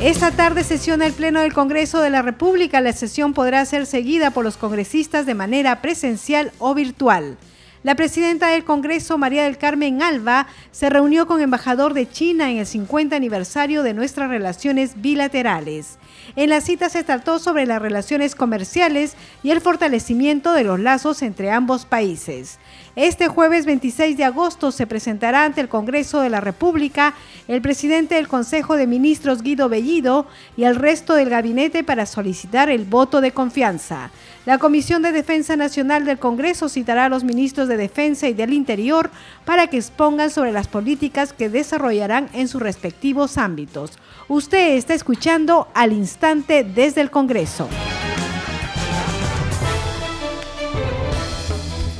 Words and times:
Esta 0.00 0.30
tarde 0.30 0.64
sesiona 0.64 1.04
el 1.04 1.12
Pleno 1.12 1.42
del 1.42 1.52
Congreso 1.52 2.00
de 2.00 2.08
la 2.08 2.22
República. 2.22 2.80
La 2.80 2.94
sesión 2.94 3.34
podrá 3.34 3.62
ser 3.66 3.84
seguida 3.84 4.30
por 4.30 4.44
los 4.44 4.56
congresistas 4.56 5.26
de 5.26 5.34
manera 5.34 5.82
presencial 5.82 6.52
o 6.58 6.72
virtual. 6.74 7.36
La 7.82 7.94
presidenta 7.94 8.48
del 8.48 8.64
Congreso, 8.64 9.18
María 9.18 9.44
del 9.44 9.58
Carmen 9.58 10.02
Alba, 10.02 10.46
se 10.70 10.88
reunió 10.88 11.26
con 11.26 11.42
embajador 11.42 11.92
de 11.92 12.08
China 12.08 12.50
en 12.50 12.56
el 12.56 12.66
50 12.66 13.14
aniversario 13.14 13.82
de 13.82 13.92
nuestras 13.92 14.30
relaciones 14.30 15.02
bilaterales. 15.02 15.98
En 16.34 16.48
la 16.48 16.62
cita 16.62 16.88
se 16.88 17.04
trató 17.04 17.38
sobre 17.38 17.66
las 17.66 17.82
relaciones 17.82 18.34
comerciales 18.34 19.16
y 19.42 19.50
el 19.50 19.60
fortalecimiento 19.60 20.54
de 20.54 20.64
los 20.64 20.80
lazos 20.80 21.20
entre 21.20 21.50
ambos 21.50 21.84
países. 21.84 22.58
Este 22.96 23.28
jueves 23.28 23.66
26 23.66 24.16
de 24.16 24.24
agosto 24.24 24.72
se 24.72 24.84
presentará 24.84 25.44
ante 25.44 25.60
el 25.60 25.68
Congreso 25.68 26.20
de 26.20 26.28
la 26.28 26.40
República 26.40 27.14
el 27.46 27.62
presidente 27.62 28.16
del 28.16 28.26
Consejo 28.26 28.76
de 28.76 28.88
Ministros 28.88 29.42
Guido 29.42 29.68
Bellido 29.68 30.26
y 30.56 30.64
el 30.64 30.74
resto 30.74 31.14
del 31.14 31.30
gabinete 31.30 31.84
para 31.84 32.04
solicitar 32.04 32.68
el 32.68 32.84
voto 32.84 33.20
de 33.20 33.30
confianza. 33.30 34.10
La 34.44 34.58
Comisión 34.58 35.02
de 35.02 35.12
Defensa 35.12 35.54
Nacional 35.54 36.04
del 36.04 36.18
Congreso 36.18 36.68
citará 36.68 37.04
a 37.04 37.08
los 37.08 37.22
ministros 37.22 37.68
de 37.68 37.76
Defensa 37.76 38.26
y 38.26 38.34
del 38.34 38.52
Interior 38.52 39.08
para 39.44 39.68
que 39.68 39.76
expongan 39.76 40.30
sobre 40.30 40.50
las 40.50 40.66
políticas 40.66 41.32
que 41.32 41.48
desarrollarán 41.48 42.28
en 42.32 42.48
sus 42.48 42.60
respectivos 42.60 43.38
ámbitos. 43.38 43.92
Usted 44.26 44.76
está 44.76 44.94
escuchando 44.94 45.68
al 45.74 45.92
instante 45.92 46.64
desde 46.64 47.02
el 47.02 47.12
Congreso. 47.12 47.68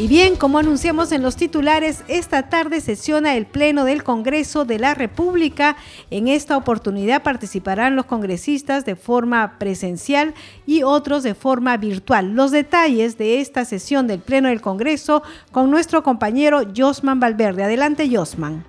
Y 0.01 0.09
bien, 0.09 0.37
como 0.37 0.59
anunciamos 0.59 1.13
en 1.13 1.21
los 1.21 1.37
titulares, 1.37 2.05
esta 2.09 2.49
tarde 2.49 2.81
sesiona 2.81 3.37
el 3.37 3.45
Pleno 3.45 3.85
del 3.85 4.03
Congreso 4.03 4.65
de 4.65 4.79
la 4.79 4.95
República. 4.95 5.77
En 6.11 6.27
esta 6.27 6.57
oportunidad 6.57 7.23
participarán 7.23 7.97
los 7.97 8.07
congresistas 8.07 8.87
de 8.87 8.97
forma 8.97 9.59
presencial 9.59 10.33
y 10.67 10.85
otros 10.85 11.23
de 11.23 11.35
forma 11.35 11.77
virtual. 11.77 12.31
Los 12.31 12.51
detalles 12.51 13.19
de 13.19 13.43
esta 13.43 13.67
sesión 13.67 14.07
del 14.07 14.21
Pleno 14.21 14.49
del 14.49 14.63
Congreso 14.63 15.23
con 15.53 15.71
nuestro 15.71 16.03
compañero 16.03 16.63
Josman 16.75 17.21
Valverde. 17.21 17.65
Adelante, 17.65 18.09
Josman. 18.11 18.65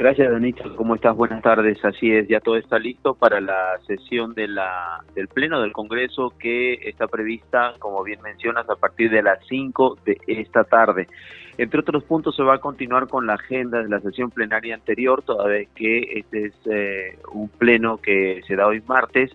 Gracias, 0.00 0.32
Danito. 0.32 0.74
¿Cómo 0.76 0.94
estás? 0.94 1.14
Buenas 1.14 1.42
tardes. 1.42 1.84
Así 1.84 2.10
es, 2.10 2.26
ya 2.26 2.40
todo 2.40 2.56
está 2.56 2.78
listo 2.78 3.12
para 3.12 3.38
la 3.38 3.78
sesión 3.86 4.32
de 4.32 4.48
la, 4.48 5.04
del 5.14 5.28
Pleno 5.28 5.60
del 5.60 5.72
Congreso 5.72 6.32
que 6.38 6.72
está 6.88 7.06
prevista, 7.06 7.74
como 7.78 8.02
bien 8.02 8.22
mencionas, 8.22 8.66
a 8.70 8.76
partir 8.76 9.10
de 9.10 9.22
las 9.22 9.46
5 9.46 9.98
de 10.06 10.18
esta 10.26 10.64
tarde. 10.64 11.06
Entre 11.58 11.80
otros 11.80 12.02
puntos, 12.04 12.34
se 12.34 12.42
va 12.42 12.54
a 12.54 12.60
continuar 12.60 13.08
con 13.08 13.26
la 13.26 13.34
agenda 13.34 13.82
de 13.82 13.90
la 13.90 14.00
sesión 14.00 14.30
plenaria 14.30 14.74
anterior, 14.74 15.20
toda 15.20 15.46
vez 15.46 15.68
que 15.74 15.98
este 16.18 16.46
es 16.46 16.54
eh, 16.64 17.18
un 17.32 17.50
pleno 17.50 17.98
que 17.98 18.40
se 18.48 18.56
da 18.56 18.68
hoy 18.68 18.82
martes. 18.86 19.30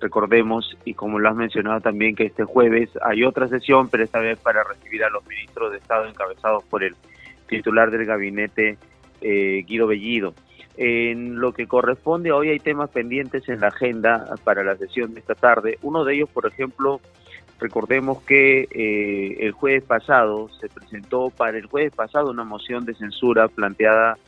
Recordemos, 0.00 0.78
y 0.86 0.94
como 0.94 1.18
lo 1.18 1.28
has 1.28 1.36
mencionado 1.36 1.82
también, 1.82 2.16
que 2.16 2.24
este 2.24 2.44
jueves 2.44 2.88
hay 3.02 3.22
otra 3.22 3.48
sesión, 3.48 3.90
pero 3.90 4.04
esta 4.04 4.20
vez 4.20 4.38
para 4.38 4.64
recibir 4.64 5.04
a 5.04 5.10
los 5.10 5.26
ministros 5.26 5.72
de 5.72 5.76
Estado 5.76 6.06
encabezados 6.06 6.64
por 6.64 6.82
el 6.82 6.96
titular 7.48 7.90
del 7.90 8.06
gabinete 8.06 8.78
eh, 9.20 9.64
Guido 9.66 9.86
Bellido. 9.86 10.34
En 10.76 11.40
lo 11.40 11.52
que 11.52 11.66
corresponde, 11.66 12.32
hoy 12.32 12.50
hay 12.50 12.58
temas 12.58 12.90
pendientes 12.90 13.48
en 13.48 13.60
la 13.60 13.68
agenda 13.68 14.34
para 14.44 14.62
la 14.62 14.76
sesión 14.76 15.14
de 15.14 15.20
esta 15.20 15.34
tarde. 15.34 15.78
Uno 15.82 16.04
de 16.04 16.14
ellos, 16.14 16.28
por 16.28 16.46
ejemplo, 16.46 17.00
recordemos 17.58 18.22
que 18.22 18.68
eh, 18.70 19.38
el 19.40 19.52
jueves 19.52 19.84
pasado 19.84 20.50
se 20.60 20.68
presentó 20.68 21.30
para 21.30 21.56
el 21.56 21.66
jueves 21.66 21.94
pasado 21.94 22.30
una 22.30 22.44
moción 22.44 22.84
de 22.84 22.94
censura 22.94 23.48
planteada 23.48 24.18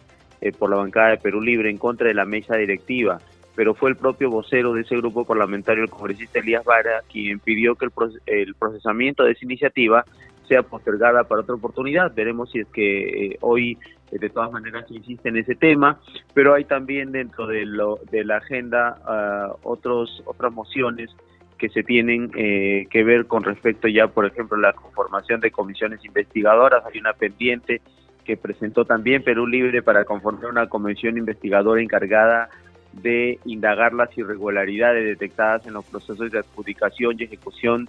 eh, 0.41 0.53
por 0.53 0.71
la 0.71 0.77
bancada 0.77 1.11
de 1.11 1.19
Perú 1.19 1.43
Libre 1.43 1.69
en 1.69 1.77
contra 1.77 2.09
de 2.09 2.15
la 2.15 2.25
mesa 2.25 2.57
directiva, 2.57 3.21
pero 3.55 3.75
fue 3.75 3.91
el 3.91 3.97
propio 3.97 4.31
vocero 4.31 4.73
de 4.73 4.83
ese 4.83 4.97
grupo 4.97 5.27
parlamentario, 5.27 5.85
el 5.85 5.91
congresista 5.91 6.39
Elías 6.39 6.65
Vara, 6.65 7.03
quien 7.13 7.41
pidió 7.41 7.75
que 7.75 7.87
el 8.27 8.55
procesamiento 8.55 9.25
de 9.25 9.33
esa 9.33 9.45
iniciativa 9.45 10.05
sea 10.49 10.63
postergada 10.63 11.25
para 11.25 11.43
otra 11.43 11.55
oportunidad. 11.55 12.15
Veremos 12.15 12.51
si 12.51 12.61
es 12.61 12.69
que 12.69 13.27
eh, 13.27 13.39
hoy 13.41 13.79
de 14.11 14.31
todas 14.31 14.51
maneras 14.51 14.87
insiste 14.91 15.29
en 15.29 15.37
ese 15.37 15.55
tema, 15.55 16.01
pero 16.35 16.55
hay 16.55 16.65
también 16.65 17.13
dentro 17.13 17.47
de, 17.47 17.67
lo, 17.67 17.99
de 18.11 18.25
la 18.25 18.39
agenda 18.39 18.99
uh, 19.07 19.69
otros, 19.69 20.23
otras 20.27 20.53
mociones 20.53 21.11
que 21.59 21.69
se 21.69 21.83
tienen 21.83 22.31
eh, 22.37 22.87
que 22.91 23.05
ver 23.05 23.27
con 23.27 23.43
respecto 23.43 23.89
ya, 23.89 24.07
por 24.07 24.25
ejemplo, 24.25 24.57
la 24.57 24.73
conformación 24.73 25.41
de 25.41 25.51
comisiones 25.51 26.05
investigadoras. 26.05 26.85
Hay 26.87 27.01
una 27.01 27.13
pendiente 27.13 27.83
que 28.25 28.37
presentó 28.37 28.85
también 28.85 29.25
Perú 29.25 29.47
Libre 29.47 29.83
para 29.83 30.05
conformar 30.05 30.47
una 30.47 30.69
comisión 30.69 31.19
investigadora 31.19 31.83
encargada 31.83 32.49
de 32.93 33.39
indagar 33.45 33.93
las 33.93 34.17
irregularidades 34.17 35.05
detectadas 35.05 35.67
en 35.67 35.75
los 35.75 35.85
procesos 35.85 36.31
de 36.31 36.39
adjudicación 36.39 37.17
y 37.19 37.25
ejecución 37.25 37.89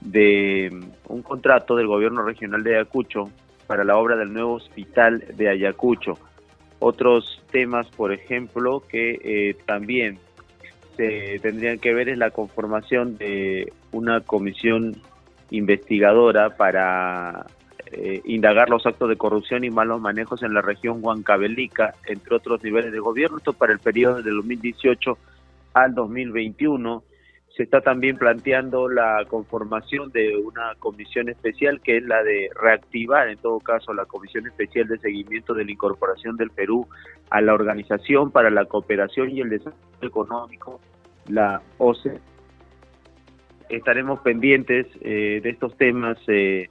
de 0.00 0.70
mm, 0.72 1.12
un 1.12 1.22
contrato 1.22 1.76
del 1.76 1.86
gobierno 1.86 2.22
regional 2.22 2.62
de 2.62 2.76
Ayacucho 2.76 3.30
para 3.70 3.84
la 3.84 3.96
obra 3.96 4.16
del 4.16 4.32
nuevo 4.32 4.54
hospital 4.54 5.24
de 5.36 5.48
Ayacucho. 5.48 6.18
Otros 6.80 7.40
temas, 7.52 7.86
por 7.86 8.12
ejemplo, 8.12 8.82
que 8.88 9.20
eh, 9.22 9.56
también 9.64 10.18
se 10.96 11.38
tendrían 11.38 11.78
que 11.78 11.94
ver 11.94 12.08
es 12.08 12.18
la 12.18 12.32
conformación 12.32 13.16
de 13.16 13.72
una 13.92 14.22
comisión 14.22 15.00
investigadora 15.52 16.56
para 16.56 17.46
eh, 17.92 18.20
indagar 18.24 18.70
los 18.70 18.84
actos 18.86 19.08
de 19.08 19.14
corrupción 19.14 19.62
y 19.62 19.70
malos 19.70 20.00
manejos 20.00 20.42
en 20.42 20.52
la 20.52 20.62
región 20.62 20.98
Huancavelica, 21.00 21.94
entre 22.08 22.34
otros 22.34 22.64
niveles 22.64 22.90
de 22.90 22.98
gobierno, 22.98 23.38
esto 23.38 23.52
para 23.52 23.72
el 23.72 23.78
periodo 23.78 24.20
del 24.20 24.34
2018 24.34 25.16
al 25.74 25.94
2021 25.94 27.04
se 27.60 27.64
está 27.64 27.82
también 27.82 28.16
planteando 28.16 28.88
la 28.88 29.22
conformación 29.28 30.10
de 30.12 30.34
una 30.34 30.74
comisión 30.78 31.28
especial 31.28 31.82
que 31.82 31.98
es 31.98 32.02
la 32.04 32.22
de 32.22 32.48
reactivar, 32.58 33.28
en 33.28 33.36
todo 33.36 33.60
caso, 33.60 33.92
la 33.92 34.06
Comisión 34.06 34.46
Especial 34.46 34.88
de 34.88 34.96
Seguimiento 34.96 35.52
de 35.52 35.66
la 35.66 35.70
Incorporación 35.70 36.38
del 36.38 36.48
Perú 36.48 36.88
a 37.28 37.42
la 37.42 37.52
Organización 37.52 38.30
para 38.30 38.48
la 38.48 38.64
Cooperación 38.64 39.28
y 39.28 39.42
el 39.42 39.50
Desarrollo 39.50 39.76
Económico, 40.00 40.80
la 41.28 41.60
OCE. 41.76 42.18
Estaremos 43.68 44.20
pendientes 44.20 44.86
eh, 45.02 45.40
de 45.42 45.50
estos 45.50 45.76
temas, 45.76 46.16
eh, 46.28 46.70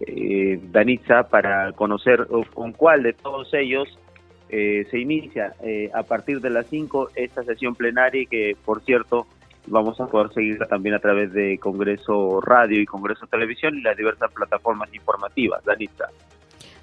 eh, 0.00 0.58
Danitza, 0.72 1.24
para 1.28 1.72
conocer 1.72 2.26
con 2.54 2.72
cuál 2.72 3.02
de 3.02 3.12
todos 3.12 3.52
ellos 3.52 3.98
eh, 4.48 4.86
se 4.90 5.00
inicia 5.00 5.54
a 5.92 6.02
partir 6.02 6.40
de 6.40 6.48
las 6.48 6.66
5 6.68 7.10
esta 7.14 7.42
sesión 7.44 7.74
plenaria 7.74 8.24
que, 8.24 8.56
por 8.64 8.82
cierto, 8.84 9.26
vamos 9.66 10.00
a 10.00 10.06
poder 10.06 10.32
seguirla 10.32 10.66
también 10.66 10.94
a 10.94 10.98
través 10.98 11.32
de 11.32 11.58
Congreso 11.58 12.40
Radio 12.40 12.80
y 12.80 12.86
Congreso 12.86 13.26
Televisión 13.26 13.76
y 13.76 13.82
las 13.82 13.96
diversas 13.96 14.32
plataformas 14.32 14.92
informativas. 14.94 15.64
Danita. 15.64 16.08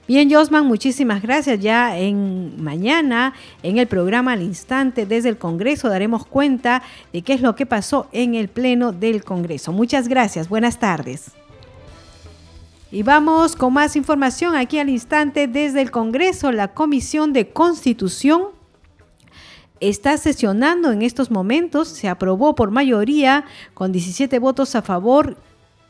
Bien, 0.07 0.31
Josman, 0.31 0.65
muchísimas 0.65 1.21
gracias. 1.21 1.59
Ya 1.59 1.97
en 1.97 2.63
mañana, 2.63 3.33
en 3.61 3.77
el 3.77 3.87
programa 3.87 4.33
Al 4.33 4.41
Instante 4.41 5.05
desde 5.05 5.27
el 5.27 5.37
Congreso, 5.37 5.89
daremos 5.89 6.25
cuenta 6.25 6.81
de 7.11 7.23
qué 7.23 7.33
es 7.33 7.41
lo 7.41 7.55
que 7.55 7.65
pasó 7.65 8.07
en 8.13 8.33
el 8.33 8.47
Pleno 8.47 8.93
del 8.93 9.25
Congreso. 9.25 9.73
Muchas 9.73 10.07
gracias. 10.07 10.47
Buenas 10.47 10.79
tardes. 10.79 11.33
Y 12.89 13.03
vamos 13.03 13.57
con 13.57 13.73
más 13.73 13.97
información 13.97 14.55
aquí 14.55 14.79
al 14.79 14.87
instante 14.87 15.47
desde 15.47 15.81
el 15.81 15.91
Congreso. 15.91 16.53
La 16.53 16.69
Comisión 16.69 17.33
de 17.33 17.49
Constitución 17.49 18.56
está 19.79 20.17
sesionando 20.17 20.91
en 20.91 21.01
estos 21.01 21.31
momentos. 21.31 21.87
Se 21.87 22.07
aprobó 22.07 22.55
por 22.55 22.71
mayoría 22.71 23.45
con 23.73 23.91
17 23.91 24.39
votos 24.39 24.75
a 24.75 24.81
favor 24.81 25.37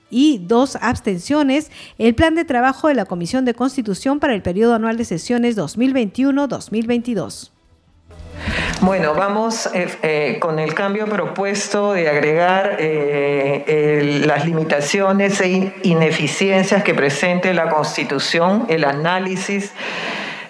y 0.09 0.39
dos 0.39 0.77
abstenciones 0.81 1.71
el 1.97 2.15
plan 2.15 2.35
de 2.35 2.45
trabajo 2.45 2.87
de 2.87 2.93
la 2.93 3.05
Comisión 3.05 3.45
de 3.45 3.53
Constitución 3.53 4.19
para 4.19 4.33
el 4.33 4.41
periodo 4.41 4.75
anual 4.75 4.97
de 4.97 5.05
sesiones 5.05 5.57
2021-2022. 5.57 7.51
Bueno, 8.81 9.15
vamos 9.15 9.67
eh, 9.73 9.87
eh, 10.03 10.37
con 10.39 10.59
el 10.59 10.75
cambio 10.75 11.07
propuesto 11.07 11.93
de 11.93 12.07
agregar 12.07 12.77
eh, 12.79 14.21
las 14.25 14.45
limitaciones 14.45 15.41
e 15.41 15.73
ineficiencias 15.81 16.83
que 16.83 16.93
presente 16.93 17.53
la 17.55 17.69
Constitución, 17.69 18.67
el 18.69 18.83
análisis 18.83 19.73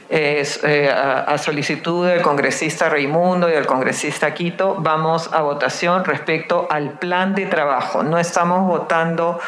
eh, 0.09 0.89
a, 0.89 1.38
solicitud 1.38 2.07
del 2.07 2.21
congresista 2.21 2.88
Raimundo 2.88 3.50
y 3.50 3.51
del 3.51 3.65
congresista 3.65 4.33
Quito, 4.33 4.77
vamos 4.80 5.30
a 5.33 5.42
votación 5.42 6.06
respecto 6.06 6.65
al 6.69 6.92
plan 6.92 7.36
de 7.36 7.45
trabajo. 7.45 8.04
No 8.04 8.18
estamos 8.18 8.65
votando 8.68 9.39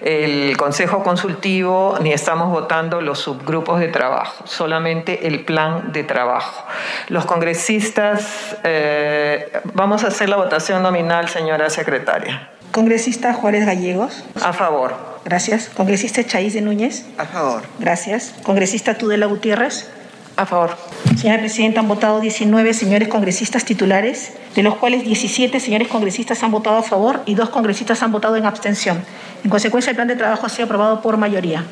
el 0.00 0.56
Consejo 0.56 1.02
Consultivo 1.02 1.98
ni 2.00 2.12
estamos 2.12 2.50
votando 2.50 3.00
los 3.00 3.18
subgrupos 3.18 3.80
de 3.80 3.88
trabajo, 3.88 4.46
solamente 4.46 5.26
el 5.26 5.44
plan 5.44 5.92
de 5.92 6.04
trabajo. 6.04 6.64
Los 7.08 7.24
congresistas, 7.26 8.56
eh, 8.62 9.50
vamos 9.72 10.04
a 10.04 10.08
hacer 10.08 10.28
la 10.28 10.36
votación 10.36 10.82
nominal, 10.82 11.28
señora 11.28 11.70
secretaria. 11.70 12.50
Congresista 12.70 13.32
Juárez 13.34 13.66
Gallegos. 13.66 14.24
A 14.42 14.52
favor. 14.52 14.94
Gracias. 15.24 15.70
Congresista 15.74 16.24
Chaís 16.24 16.54
de 16.54 16.60
Núñez. 16.60 17.06
A 17.18 17.24
favor. 17.24 17.62
Gracias. 17.78 18.34
Congresista 18.42 18.94
Tudela 18.94 19.26
Gutiérrez. 19.26 19.88
A 20.36 20.46
favor. 20.46 20.76
Señora 21.16 21.38
Presidenta, 21.38 21.78
han 21.80 21.86
votado 21.86 22.18
19 22.20 22.74
señores 22.74 23.06
congresistas 23.08 23.64
titulares, 23.64 24.32
de 24.54 24.64
los 24.64 24.74
cuales 24.76 25.04
17 25.04 25.60
señores 25.60 25.86
congresistas 25.88 26.42
han 26.42 26.50
votado 26.50 26.78
a 26.78 26.82
favor 26.82 27.20
y 27.24 27.36
dos 27.36 27.50
congresistas 27.50 28.02
han 28.02 28.10
votado 28.10 28.34
en 28.36 28.44
abstención. 28.44 29.04
En 29.44 29.50
consecuencia, 29.50 29.90
el 29.90 29.96
plan 29.96 30.08
de 30.08 30.16
trabajo 30.16 30.46
ha 30.46 30.48
sido 30.48 30.64
aprobado 30.64 31.00
por 31.02 31.18
mayoría. 31.18 31.64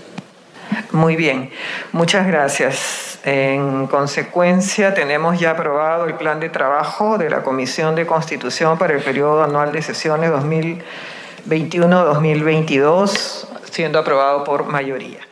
Muy 0.92 1.16
bien, 1.16 1.50
muchas 1.90 2.24
gracias. 2.26 3.18
En 3.24 3.88
consecuencia, 3.88 4.94
tenemos 4.94 5.40
ya 5.40 5.50
aprobado 5.52 6.06
el 6.06 6.14
plan 6.14 6.38
de 6.38 6.48
trabajo 6.48 7.18
de 7.18 7.30
la 7.30 7.42
Comisión 7.42 7.96
de 7.96 8.06
Constitución 8.06 8.78
para 8.78 8.94
el 8.94 9.02
periodo 9.02 9.42
anual 9.42 9.72
de 9.72 9.82
sesiones 9.82 10.30
2021-2022, 11.46 13.48
siendo 13.70 13.98
aprobado 13.98 14.44
por 14.44 14.66
mayoría. 14.66 15.31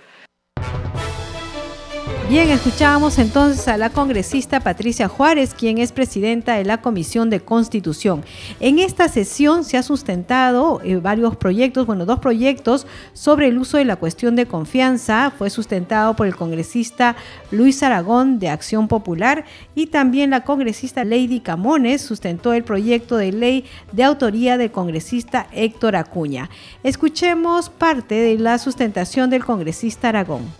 Bien, 2.30 2.48
escuchábamos 2.48 3.18
entonces 3.18 3.66
a 3.66 3.76
la 3.76 3.90
congresista 3.90 4.60
Patricia 4.60 5.08
Juárez, 5.08 5.52
quien 5.52 5.78
es 5.78 5.90
presidenta 5.90 6.54
de 6.54 6.64
la 6.64 6.80
Comisión 6.80 7.28
de 7.28 7.40
Constitución. 7.40 8.22
En 8.60 8.78
esta 8.78 9.08
sesión 9.08 9.64
se 9.64 9.76
ha 9.76 9.82
sustentado 9.82 10.80
eh, 10.84 10.94
varios 10.98 11.34
proyectos, 11.34 11.86
bueno, 11.86 12.06
dos 12.06 12.20
proyectos 12.20 12.86
sobre 13.14 13.48
el 13.48 13.58
uso 13.58 13.78
de 13.78 13.84
la 13.84 13.96
cuestión 13.96 14.36
de 14.36 14.46
confianza. 14.46 15.32
Fue 15.36 15.50
sustentado 15.50 16.14
por 16.14 16.28
el 16.28 16.36
congresista 16.36 17.16
Luis 17.50 17.82
Aragón 17.82 18.38
de 18.38 18.48
Acción 18.48 18.86
Popular 18.86 19.44
y 19.74 19.88
también 19.88 20.30
la 20.30 20.44
congresista 20.44 21.02
Lady 21.02 21.40
Camones 21.40 22.00
sustentó 22.00 22.52
el 22.52 22.62
proyecto 22.62 23.16
de 23.16 23.32
ley 23.32 23.64
de 23.90 24.04
autoría 24.04 24.56
del 24.56 24.70
congresista 24.70 25.48
Héctor 25.50 25.96
Acuña. 25.96 26.48
Escuchemos 26.84 27.70
parte 27.70 28.14
de 28.14 28.38
la 28.38 28.58
sustentación 28.58 29.30
del 29.30 29.44
congresista 29.44 30.10
Aragón. 30.10 30.59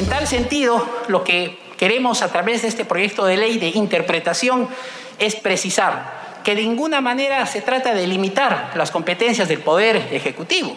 En 0.00 0.06
tal 0.06 0.26
sentido, 0.26 0.88
lo 1.08 1.24
que 1.24 1.58
queremos 1.76 2.22
a 2.22 2.32
través 2.32 2.62
de 2.62 2.68
este 2.68 2.86
proyecto 2.86 3.26
de 3.26 3.36
ley 3.36 3.58
de 3.58 3.68
interpretación 3.68 4.66
es 5.18 5.36
precisar 5.36 6.40
que 6.42 6.54
de 6.54 6.62
ninguna 6.62 7.02
manera 7.02 7.44
se 7.44 7.60
trata 7.60 7.92
de 7.92 8.06
limitar 8.06 8.72
las 8.76 8.90
competencias 8.90 9.46
del 9.46 9.58
Poder 9.58 9.96
Ejecutivo. 10.10 10.74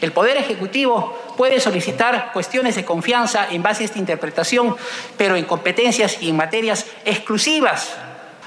El 0.00 0.10
Poder 0.10 0.38
Ejecutivo 0.38 1.16
puede 1.36 1.60
solicitar 1.60 2.32
cuestiones 2.32 2.74
de 2.74 2.84
confianza 2.84 3.46
en 3.48 3.62
base 3.62 3.84
a 3.84 3.86
esta 3.86 4.00
interpretación, 4.00 4.74
pero 5.16 5.36
en 5.36 5.44
competencias 5.44 6.20
y 6.20 6.30
en 6.30 6.36
materias 6.36 6.86
exclusivas 7.04 7.94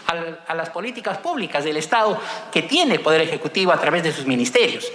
a 0.08 0.56
las 0.56 0.70
políticas 0.70 1.18
públicas 1.18 1.64
del 1.64 1.78
Estado 1.78 2.18
que 2.52 2.62
tiene 2.62 2.96
el 2.96 3.02
Poder 3.02 3.22
Ejecutivo 3.22 3.72
a 3.72 3.80
través 3.80 4.04
de 4.04 4.14
sus 4.14 4.26
ministerios. 4.26 4.86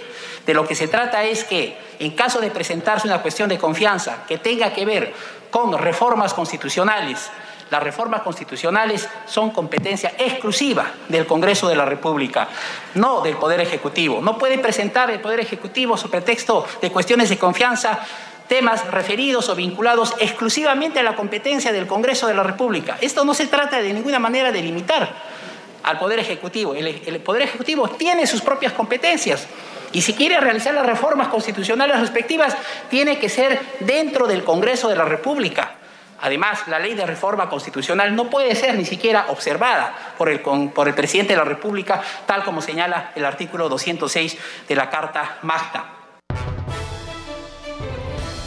De 0.45 0.53
lo 0.53 0.67
que 0.67 0.75
se 0.75 0.87
trata 0.87 1.23
es 1.23 1.43
que, 1.43 1.77
en 1.99 2.11
caso 2.11 2.41
de 2.41 2.51
presentarse 2.51 3.07
una 3.07 3.21
cuestión 3.21 3.47
de 3.47 3.57
confianza 3.57 4.25
que 4.27 4.37
tenga 4.37 4.73
que 4.73 4.85
ver 4.85 5.13
con 5.51 5.77
reformas 5.77 6.33
constitucionales, 6.33 7.29
las 7.69 7.81
reformas 7.81 8.21
constitucionales 8.21 9.07
son 9.25 9.51
competencia 9.51 10.13
exclusiva 10.17 10.91
del 11.07 11.25
Congreso 11.25 11.67
de 11.67 11.75
la 11.75 11.85
República, 11.85 12.47
no 12.95 13.21
del 13.21 13.37
Poder 13.37 13.61
Ejecutivo. 13.61 14.21
No 14.21 14.37
puede 14.37 14.59
presentar 14.59 15.09
el 15.09 15.21
Poder 15.21 15.39
Ejecutivo, 15.39 15.97
su 15.97 16.09
pretexto 16.09 16.67
de 16.81 16.91
cuestiones 16.91 17.29
de 17.29 17.37
confianza, 17.37 17.99
temas 18.47 18.85
referidos 18.91 19.49
o 19.49 19.55
vinculados 19.55 20.13
exclusivamente 20.19 20.99
a 20.99 21.03
la 21.03 21.15
competencia 21.15 21.71
del 21.71 21.87
Congreso 21.87 22.27
de 22.27 22.33
la 22.33 22.43
República. 22.43 22.97
Esto 23.01 23.25
no 23.25 23.33
se 23.33 23.47
trata 23.47 23.81
de 23.81 23.93
ninguna 23.93 24.19
manera 24.19 24.51
de 24.51 24.61
limitar 24.61 25.13
al 25.83 25.99
Poder 25.99 26.19
Ejecutivo. 26.19 26.73
El, 26.73 27.19
Poder 27.19 27.43
Ejecutivo 27.43 27.87
tiene 27.89 28.25
sus 28.27 28.41
propias 28.41 28.73
competencias. 28.73 29.47
Y 29.91 30.01
si 30.01 30.13
quiere 30.13 30.39
realizar 30.39 30.73
las 30.73 30.85
reformas 30.85 31.27
constitucionales 31.27 31.99
respectivas, 31.99 32.55
tiene 32.89 33.19
que 33.19 33.29
ser 33.29 33.59
dentro 33.81 34.27
del 34.27 34.43
Congreso 34.43 34.89
de 34.89 34.95
la 34.95 35.05
República. 35.05 35.75
Además, 36.21 36.67
la 36.67 36.79
ley 36.79 36.95
de 36.95 37.05
reforma 37.05 37.49
constitucional 37.49 38.15
no 38.15 38.29
puede 38.29 38.55
ser 38.55 38.75
ni 38.75 38.85
siquiera 38.85 39.25
observada 39.27 39.93
por 40.17 40.29
el, 40.29 40.39
por 40.39 40.87
el 40.87 40.93
presidente 40.93 41.33
de 41.33 41.37
la 41.37 41.43
República, 41.43 42.01
tal 42.25 42.43
como 42.43 42.61
señala 42.61 43.11
el 43.15 43.25
artículo 43.25 43.67
206 43.67 44.37
de 44.67 44.75
la 44.75 44.89
Carta 44.89 45.37
Magna. 45.41 45.92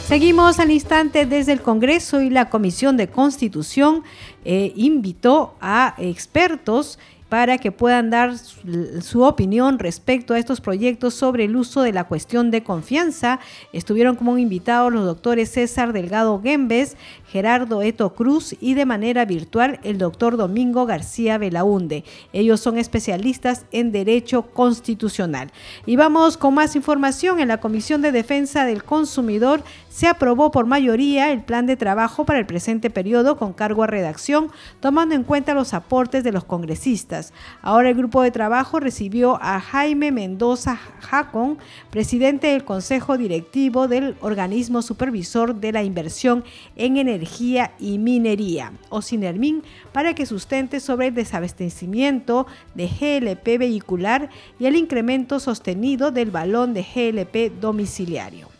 Seguimos 0.07 0.59
al 0.59 0.71
instante 0.71 1.25
desde 1.25 1.51
el 1.51 1.61
Congreso 1.61 2.21
y 2.21 2.29
la 2.29 2.49
Comisión 2.49 2.95
de 2.95 3.09
Constitución 3.09 4.03
eh, 4.45 4.71
invitó 4.77 5.55
a 5.59 5.95
expertos 5.97 6.97
para 7.27 7.57
que 7.57 7.73
puedan 7.73 8.09
dar 8.09 8.37
su, 8.37 9.23
opinión 9.23 9.79
respecto 9.79 10.33
a 10.33 10.39
estos 10.39 10.61
proyectos 10.61 11.13
sobre 11.13 11.43
el 11.43 11.57
uso 11.57 11.81
de 11.81 11.91
la 11.91 12.05
cuestión 12.05 12.51
de 12.51 12.63
confianza. 12.63 13.41
Estuvieron 13.73 14.15
como 14.15 14.37
invitados 14.37 14.93
los 14.93 15.03
doctores 15.03 15.51
César 15.51 15.91
Delgado 15.91 16.41
Gembes, 16.41 16.95
Gerardo 17.27 17.81
Eto 17.81 18.13
Cruz 18.13 18.55
y 18.61 18.73
de 18.73 18.85
manera 18.85 19.25
virtual 19.25 19.79
el 19.83 19.97
doctor 19.97 20.37
Domingo 20.37 20.85
García 20.85 21.37
Belaunde. 21.37 22.05
Ellos 22.31 22.61
son 22.61 22.77
especialistas 22.77 23.65
en 23.71 23.91
Derecho 23.91 24.43
Constitucional. 24.43 25.51
Y 25.85 25.97
vamos 25.97 26.37
con 26.37 26.53
más 26.53 26.75
información. 26.75 27.39
En 27.39 27.49
la 27.49 27.59
Comisión 27.59 28.01
de 28.01 28.13
Defensa 28.13 28.65
del 28.65 28.83
Consumidor 28.83 29.61
se 29.89 30.07
aprobó 30.07 30.51
por 30.51 30.67
mayoría 30.67 31.31
el 31.31 31.41
plan 31.41 31.65
de 31.65 31.75
trabajo 31.75 32.25
para 32.25 32.39
el 32.39 32.45
presente 32.45 32.89
periodo 32.89 33.37
con 33.37 33.51
cargo 33.51 33.83
a 33.83 33.87
redacción, 33.87 34.49
tomando 34.79 35.15
en 35.15 35.23
cuenta 35.23 35.53
los 35.53 35.73
aportes 35.73 36.23
de 36.23 36.31
los 36.31 36.45
congresistas. 36.45 37.33
Ahora 37.61 37.89
el 37.89 37.95
grupo 37.95 38.21
de 38.21 38.31
trabajo 38.31 38.79
recibió 38.79 39.37
a 39.41 39.59
Jaime 39.59 40.11
Mendoza 40.11 40.79
Jacón, 41.01 41.57
presidente 41.89 42.47
del 42.47 42.63
Consejo 42.63 43.17
Directivo 43.17 43.87
del 43.87 44.15
Organismo 44.21 44.81
Supervisor 44.81 45.55
de 45.55 45.71
la 45.71 45.83
Inversión 45.83 46.43
en 46.75 46.97
Energía 46.97 47.16
Energía 47.17 47.73
y 47.79 47.97
Minería, 47.97 48.71
o 48.89 49.01
Sinermin, 49.01 49.63
para 49.91 50.15
que 50.15 50.25
sustente 50.25 50.79
sobre 50.79 51.07
el 51.07 51.15
desabastecimiento 51.15 52.47
de 52.73 52.87
GLP 52.87 53.59
vehicular 53.59 54.29
y 54.59 54.65
el 54.65 54.75
incremento 54.75 55.39
sostenido 55.39 56.11
del 56.11 56.31
balón 56.31 56.73
de 56.73 56.83
GLP 56.83 57.59
domiciliario. 57.59 58.56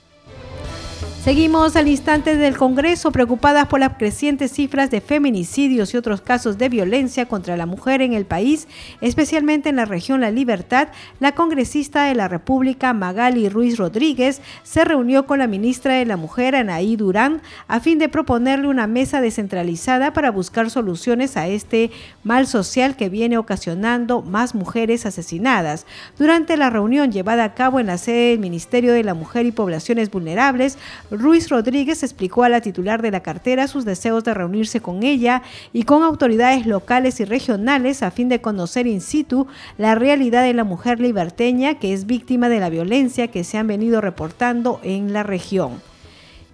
Seguimos 1.27 1.75
al 1.75 1.89
instante 1.89 2.37
del 2.37 2.55
Congreso 2.55 3.11
preocupadas 3.11 3.67
por 3.67 3.81
las 3.81 3.97
crecientes 3.97 4.53
cifras 4.53 4.89
de 4.89 5.01
feminicidios 5.01 5.93
y 5.93 5.97
otros 5.97 6.21
casos 6.21 6.57
de 6.57 6.69
violencia 6.69 7.25
contra 7.25 7.57
la 7.57 7.65
mujer 7.65 8.01
en 8.01 8.13
el 8.13 8.25
país, 8.25 8.65
especialmente 9.01 9.67
en 9.67 9.75
la 9.75 9.83
región 9.83 10.21
La 10.21 10.31
Libertad. 10.31 10.87
La 11.19 11.33
congresista 11.33 12.05
de 12.05 12.15
la 12.15 12.29
República, 12.29 12.93
Magali 12.93 13.49
Ruiz 13.49 13.77
Rodríguez, 13.77 14.41
se 14.63 14.85
reunió 14.85 15.25
con 15.25 15.39
la 15.39 15.47
ministra 15.47 15.95
de 15.95 16.05
la 16.05 16.15
Mujer, 16.15 16.55
Anaí 16.55 16.95
Durán, 16.95 17.41
a 17.67 17.81
fin 17.81 17.99
de 17.99 18.07
proponerle 18.07 18.69
una 18.69 18.87
mesa 18.87 19.19
descentralizada 19.19 20.13
para 20.13 20.31
buscar 20.31 20.69
soluciones 20.69 21.35
a 21.35 21.47
este 21.47 21.91
mal 22.23 22.47
social 22.47 22.95
que 22.95 23.09
viene 23.09 23.37
ocasionando 23.37 24.21
más 24.21 24.55
mujeres 24.55 25.05
asesinadas. 25.05 25.87
Durante 26.17 26.55
la 26.55 26.69
reunión 26.69 27.11
llevada 27.11 27.43
a 27.43 27.53
cabo 27.53 27.81
en 27.81 27.87
la 27.87 27.97
sede 27.97 28.29
del 28.29 28.39
Ministerio 28.39 28.93
de 28.93 29.03
la 29.03 29.13
Mujer 29.13 29.45
y 29.45 29.51
Poblaciones 29.51 30.09
Vulnerables, 30.09 30.77
Ruiz 31.19 31.49
Rodríguez 31.49 32.03
explicó 32.03 32.43
a 32.43 32.49
la 32.49 32.61
titular 32.61 33.01
de 33.01 33.11
la 33.11 33.21
cartera 33.21 33.67
sus 33.67 33.85
deseos 33.85 34.23
de 34.23 34.33
reunirse 34.33 34.81
con 34.81 35.03
ella 35.03 35.41
y 35.73 35.83
con 35.83 36.03
autoridades 36.03 36.65
locales 36.65 37.19
y 37.19 37.25
regionales 37.25 38.03
a 38.03 38.11
fin 38.11 38.29
de 38.29 38.41
conocer 38.41 38.87
in 38.87 39.01
situ 39.01 39.47
la 39.77 39.95
realidad 39.95 40.43
de 40.43 40.53
la 40.53 40.63
mujer 40.63 40.99
liberteña 40.99 41.75
que 41.75 41.93
es 41.93 42.05
víctima 42.05 42.49
de 42.49 42.59
la 42.59 42.69
violencia 42.69 43.29
que 43.29 43.43
se 43.43 43.57
han 43.57 43.67
venido 43.67 44.01
reportando 44.01 44.79
en 44.83 45.13
la 45.13 45.23
región. 45.23 45.81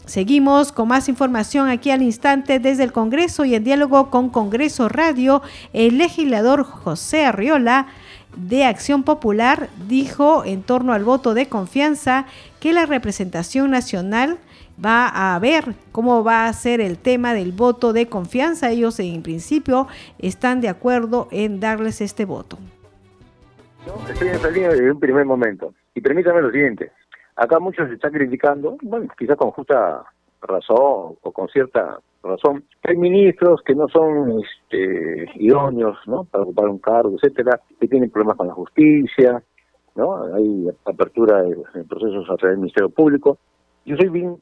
Seguimos 0.05 0.73
con 0.73 0.89
más 0.89 1.07
información 1.07 1.69
aquí 1.69 1.89
al 1.89 2.01
instante 2.01 2.59
desde 2.59 2.83
el 2.83 2.91
Congreso 2.91 3.45
y 3.45 3.55
en 3.55 3.63
diálogo 3.63 4.09
con 4.09 4.29
Congreso 4.29 4.89
Radio, 4.89 5.41
el 5.71 5.97
legislador 5.97 6.63
José 6.63 7.25
Arriola 7.25 7.87
de 8.35 8.65
Acción 8.65 9.03
Popular 9.03 9.69
dijo 9.87 10.43
en 10.43 10.63
torno 10.63 10.91
al 10.91 11.05
voto 11.05 11.33
de 11.33 11.47
confianza 11.47 12.25
que 12.59 12.73
la 12.73 12.85
representación 12.85 13.71
nacional 13.71 14.39
va 14.83 15.35
a 15.35 15.39
ver 15.39 15.75
cómo 15.91 16.23
va 16.23 16.47
a 16.47 16.53
ser 16.53 16.81
el 16.81 16.97
tema 16.97 17.33
del 17.33 17.51
voto 17.51 17.93
de 17.93 18.07
confianza. 18.07 18.71
Ellos 18.71 18.99
en 18.99 19.23
principio 19.23 19.87
están 20.19 20.61
de 20.61 20.69
acuerdo 20.69 21.27
en 21.31 21.59
darles 21.59 22.01
este 22.01 22.25
voto. 22.25 22.57
estoy 24.09 24.27
en 24.27 24.35
esa 24.35 24.49
línea 24.49 24.69
desde 24.69 24.91
un 24.91 24.99
primer 24.99 25.25
momento. 25.25 25.73
Y 25.95 26.01
permítame 26.01 26.41
lo 26.41 26.51
siguiente. 26.51 26.91
Acá 27.35 27.59
muchos 27.59 27.89
están 27.89 28.11
criticando, 28.11 28.77
bueno, 28.83 29.07
quizás 29.17 29.37
con 29.37 29.51
justa 29.51 30.03
razón 30.41 31.15
o 31.21 31.31
con 31.31 31.47
cierta 31.49 31.99
razón. 32.21 32.63
Hay 32.83 32.95
ministros 32.95 33.61
que 33.65 33.75
no 33.75 33.87
son 33.87 34.41
este, 34.41 35.27
idóneos 35.35 35.97
¿no? 36.05 36.23
para 36.25 36.43
ocupar 36.43 36.67
un 36.69 36.79
cargo, 36.79 37.15
etcétera, 37.15 37.59
que 37.79 37.87
tienen 37.87 38.09
problemas 38.09 38.37
con 38.37 38.47
la 38.47 38.53
justicia, 38.53 39.41
¿no? 39.95 40.33
Hay 40.33 40.67
apertura 40.85 41.43
de, 41.43 41.55
procesos 41.87 42.29
a 42.29 42.35
través 42.37 42.53
del 42.53 42.59
Ministerio 42.59 42.89
Público. 42.89 43.37
Yo 43.85 43.95
soy 43.97 44.09
bien 44.09 44.37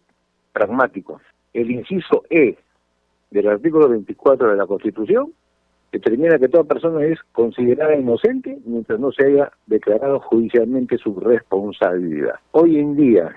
pragmático. 0.51 1.21
El 1.53 1.71
inciso 1.71 2.23
E 2.29 2.57
del 3.29 3.47
artículo 3.47 3.89
24 3.89 4.51
de 4.51 4.57
la 4.57 4.65
Constitución 4.65 5.33
determina 5.91 6.39
que 6.39 6.47
toda 6.47 6.63
persona 6.63 7.03
es 7.05 7.19
considerada 7.31 7.95
inocente 7.95 8.57
mientras 8.65 8.99
no 8.99 9.11
se 9.11 9.25
haya 9.25 9.51
declarado 9.65 10.19
judicialmente 10.19 10.97
su 10.97 11.19
responsabilidad. 11.19 12.35
Hoy 12.51 12.79
en 12.79 12.95
día, 12.95 13.35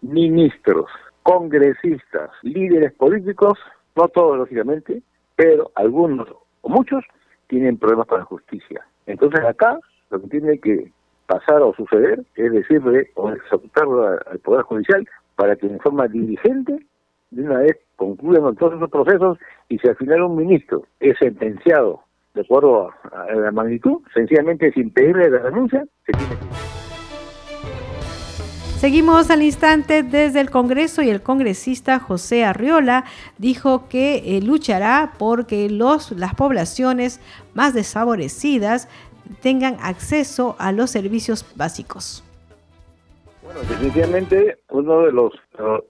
ministros, 0.00 0.86
congresistas, 1.22 2.30
líderes 2.42 2.92
políticos, 2.94 3.58
no 3.96 4.08
todos 4.08 4.38
lógicamente, 4.38 5.02
pero 5.34 5.70
algunos 5.74 6.28
o 6.60 6.68
muchos 6.68 7.04
tienen 7.48 7.78
problemas 7.78 8.06
con 8.06 8.20
la 8.20 8.24
justicia. 8.24 8.86
Entonces 9.06 9.40
acá 9.44 9.78
lo 10.10 10.20
que 10.20 10.28
tiene 10.28 10.58
que 10.58 10.92
pasar 11.26 11.62
o 11.62 11.74
suceder 11.74 12.22
es 12.36 12.52
decirle 12.52 13.10
o 13.14 13.30
executarlo 13.30 14.06
al 14.08 14.38
Poder 14.38 14.62
Judicial 14.62 15.06
para 15.38 15.54
que 15.54 15.68
en 15.68 15.78
forma 15.78 16.08
diligente 16.08 16.84
de 17.30 17.42
una 17.44 17.58
vez 17.58 17.76
concluyan 17.94 18.56
todos 18.56 18.74
esos 18.74 18.90
procesos 18.90 19.38
y 19.68 19.78
si 19.78 19.86
al 19.86 19.94
final 19.94 20.22
un 20.22 20.36
ministro 20.36 20.82
es 20.98 21.16
sentenciado 21.20 22.02
de 22.34 22.40
acuerdo 22.40 22.90
a, 23.12 23.34
la 23.34 23.52
magnitud, 23.52 23.98
sencillamente 24.12 24.72
sin 24.72 24.90
pedirle 24.90 25.30
la 25.30 25.38
renuncia, 25.38 25.84
se 26.06 26.12
tiene 26.12 26.34
que... 26.34 26.78
Seguimos 28.80 29.30
al 29.30 29.42
instante 29.42 30.02
desde 30.02 30.40
el 30.40 30.50
Congreso 30.50 31.02
y 31.02 31.10
el 31.10 31.22
congresista 31.22 32.00
José 32.00 32.44
Arriola 32.44 33.04
dijo 33.38 33.88
que 33.88 34.36
eh, 34.36 34.40
luchará 34.42 35.12
porque 35.18 35.70
los, 35.70 36.10
las 36.12 36.34
poblaciones 36.34 37.20
más 37.54 37.74
desfavorecidas 37.74 38.88
tengan 39.40 39.76
acceso 39.82 40.56
a 40.58 40.72
los 40.72 40.90
servicios 40.90 41.46
básicos. 41.56 42.24
Bueno, 43.48 43.62
definitivamente 43.62 44.58
uno 44.70 45.02
de 45.02 45.12
los 45.12 45.32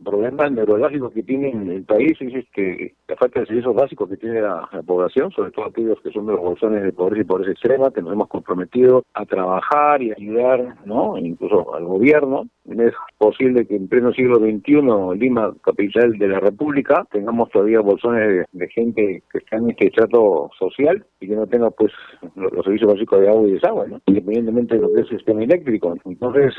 problemas 0.05 0.53
neurológicos 0.53 1.13
que 1.13 1.23
tiene 1.23 1.51
el 1.51 1.85
país 1.85 2.17
es 2.21 2.35
este, 2.35 2.95
la 3.09 3.17
falta 3.17 3.41
de 3.41 3.47
servicios 3.47 3.75
básicos 3.75 4.09
que 4.09 4.17
tiene 4.17 4.41
la, 4.41 4.69
población, 4.87 5.31
sobre 5.33 5.51
todo 5.51 5.67
aquellos 5.67 6.01
que 6.01 6.11
son 6.11 6.27
de 6.27 6.33
los 6.33 6.41
bolsones 6.41 6.83
de 6.83 6.93
pobreza 6.93 7.23
y 7.23 7.25
pobreza 7.25 7.51
extrema, 7.51 7.91
que 7.91 8.01
nos 8.01 8.13
hemos 8.13 8.29
comprometido 8.29 9.05
a 9.15 9.27
trabajar 9.27 10.01
y 10.03 10.13
ayudar, 10.13 10.77
¿no? 10.87 11.19
Incluso 11.19 11.75
al 11.75 11.85
gobierno. 11.85 12.49
Es 12.69 12.95
posible 13.17 13.67
que 13.67 13.77
en 13.77 13.89
pleno 13.89 14.13
siglo 14.13 14.37
XXI, 14.37 15.19
Lima, 15.19 15.55
capital 15.63 16.13
de 16.19 16.29
la 16.29 16.41
República, 16.41 17.07
tengamos 17.11 17.51
todavía 17.51 17.81
bolsones 17.81 18.47
de, 18.53 18.69
gente 18.69 19.23
que 19.33 19.39
está 19.39 19.57
en 19.57 19.71
este 19.71 19.87
estrato 19.87 20.51
social 20.59 21.05
y 21.21 21.29
que 21.29 21.37
no 21.37 21.47
tenga, 21.47 21.71
pues, 21.71 21.93
los, 22.37 22.53
servicios 22.65 22.93
básicos 22.93 23.21
de 23.21 23.29
agua 23.29 23.49
y 23.49 23.53
desagüe, 23.53 23.89
¿no? 23.89 24.01
Independientemente 24.07 24.77
de 24.77 24.83
lo 24.83 24.93
que 24.93 25.01
es 25.01 25.11
el 25.11 25.19
sistema 25.19 25.43
eléctrico. 25.43 25.95
Entonces, 26.05 26.55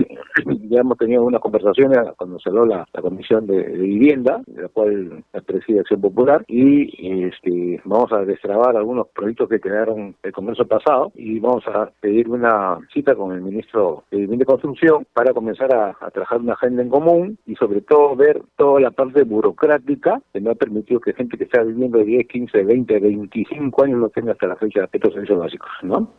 ya 0.69 0.81
hemos 0.81 0.97
tenido 0.97 1.23
unas 1.23 1.41
conversaciones 1.41 1.97
cuando 2.17 2.39
se 2.39 2.49
habló 2.49 2.65
la, 2.65 2.85
Comisión 3.01 3.47
de, 3.47 3.63
Vivienda, 3.63 4.41
de 4.45 4.63
la 4.63 4.67
cual 4.69 5.23
preside 5.45 5.79
Acción 5.79 6.01
Popular, 6.01 6.43
y 6.47 7.23
este, 7.23 7.81
vamos 7.85 8.11
a 8.11 8.25
destrabar 8.25 8.75
algunos 8.75 9.07
proyectos 9.07 9.49
que 9.49 9.59
quedaron 9.59 10.15
el 10.21 10.31
Congreso 10.31 10.67
pasado 10.67 11.11
y 11.15 11.39
vamos 11.39 11.65
a 11.67 11.89
pedir 11.99 12.29
una 12.29 12.77
cita 12.93 13.15
con 13.15 13.31
el 13.31 13.41
ministro 13.41 14.03
de 14.11 14.17
Vivienda 14.17 14.43
y 14.43 14.45
Construcción 14.45 15.07
para 15.13 15.33
comenzar 15.33 15.73
a, 15.73 15.95
trabajar 16.11 16.39
una 16.39 16.53
agenda 16.53 16.81
en 16.81 16.89
común 16.89 17.37
y 17.45 17.55
sobre 17.55 17.81
todo 17.81 18.15
ver 18.15 18.41
toda 18.57 18.79
la 18.79 18.91
parte 18.91 19.23
burocrática 19.23 20.21
que 20.33 20.41
no 20.41 20.51
ha 20.51 20.55
permitido 20.55 20.99
que 20.99 21.13
gente 21.13 21.37
que 21.37 21.45
está 21.45 21.63
viviendo 21.63 21.99
10, 21.99 22.27
15, 22.27 22.63
20, 22.63 22.99
25 22.99 23.83
años 23.83 23.99
no 23.99 24.09
tenga 24.09 24.33
hasta 24.33 24.47
la 24.47 24.55
fecha 24.55 24.87
estos 24.91 25.13
servicios 25.13 25.39
básicos, 25.39 25.69
¿no? 25.83 26.11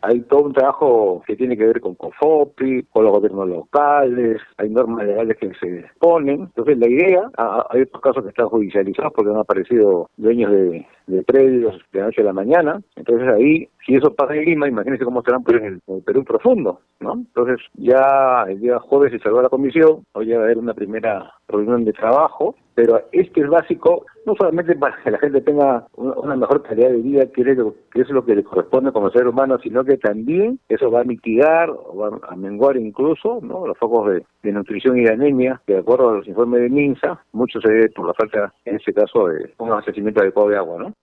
Hay 0.00 0.20
todo 0.22 0.42
un 0.44 0.52
trabajo 0.52 1.22
que 1.26 1.36
tiene 1.36 1.56
que 1.56 1.66
ver 1.66 1.80
con 1.80 1.94
COFOPI, 1.96 2.84
con 2.84 3.04
los 3.04 3.12
gobiernos 3.12 3.48
locales, 3.48 4.40
hay 4.56 4.70
normas 4.70 5.04
legales 5.04 5.36
que 5.38 5.52
se 5.54 5.84
ponen. 5.98 6.42
Entonces, 6.42 6.78
la 6.78 6.88
idea, 6.88 7.30
hay 7.70 7.82
otros 7.82 8.02
casos 8.02 8.22
que 8.22 8.30
están 8.30 8.48
judicializados 8.48 9.12
porque 9.12 9.30
han 9.30 9.38
aparecido 9.38 10.08
dueños 10.16 10.52
de, 10.52 10.86
de 11.08 11.22
predios 11.22 11.74
de 11.92 12.00
noche 12.00 12.20
a 12.20 12.24
la 12.24 12.32
mañana. 12.32 12.80
Entonces, 12.96 13.28
ahí, 13.28 13.68
si 13.84 13.96
eso 13.96 14.14
pasa 14.14 14.34
en 14.34 14.44
Lima, 14.44 14.68
imagínense 14.68 15.04
cómo 15.04 15.22
serán 15.22 15.42
pues, 15.42 15.60
en, 15.60 15.80
el, 15.86 16.02
Perú 16.02 16.24
profundo, 16.24 16.80
¿no? 17.00 17.14
Entonces, 17.14 17.58
ya 17.74 18.44
el 18.48 18.60
día 18.60 18.78
jueves 18.78 19.12
se 19.12 19.18
salvó 19.18 19.42
la 19.42 19.48
comisión, 19.48 20.04
hoy 20.12 20.30
va 20.32 20.40
a 20.40 20.44
haber 20.44 20.58
una 20.58 20.74
primera 20.74 21.32
reunión 21.48 21.84
de 21.84 21.92
trabajo 21.92 22.54
pero 22.78 23.02
este 23.10 23.40
es 23.40 23.48
básico 23.48 24.06
no 24.24 24.36
solamente 24.36 24.76
para 24.76 24.94
que 25.02 25.10
la 25.10 25.18
gente 25.18 25.40
tenga 25.40 25.84
una 25.96 26.36
mejor 26.36 26.62
calidad 26.62 26.90
de 26.90 27.02
vida, 27.02 27.26
que 27.26 27.40
es 27.40 28.08
lo 28.10 28.24
que 28.24 28.36
le 28.36 28.44
corresponde 28.44 28.92
como 28.92 29.10
ser 29.10 29.26
humano, 29.26 29.58
sino 29.60 29.82
que 29.82 29.96
también 29.96 30.60
eso 30.68 30.88
va 30.88 31.00
a 31.00 31.04
mitigar 31.04 31.70
o 31.70 31.96
va 31.96 32.20
a 32.28 32.36
menguar 32.36 32.76
incluso 32.76 33.40
los 33.42 33.76
focos 33.78 34.12
de, 34.42 34.52
nutrición 34.52 34.96
y 34.96 35.02
de 35.02 35.12
anemia, 35.12 35.60
que 35.66 35.72
de 35.72 35.80
acuerdo 35.80 36.10
a 36.10 36.14
los 36.18 36.28
informes 36.28 36.60
de 36.60 36.68
MINSA, 36.68 37.20
mucho 37.32 37.60
se 37.60 37.68
debe 37.68 37.88
por 37.90 38.06
la 38.06 38.14
falta, 38.14 38.54
en 38.64 38.76
este 38.76 38.92
caso, 38.92 39.26
de 39.26 39.52
un 39.58 39.70
abastecimiento 39.70 40.20
adecuado 40.20 40.50
de 40.50 40.56
agua. 40.56 40.78
¿no? 40.78 40.94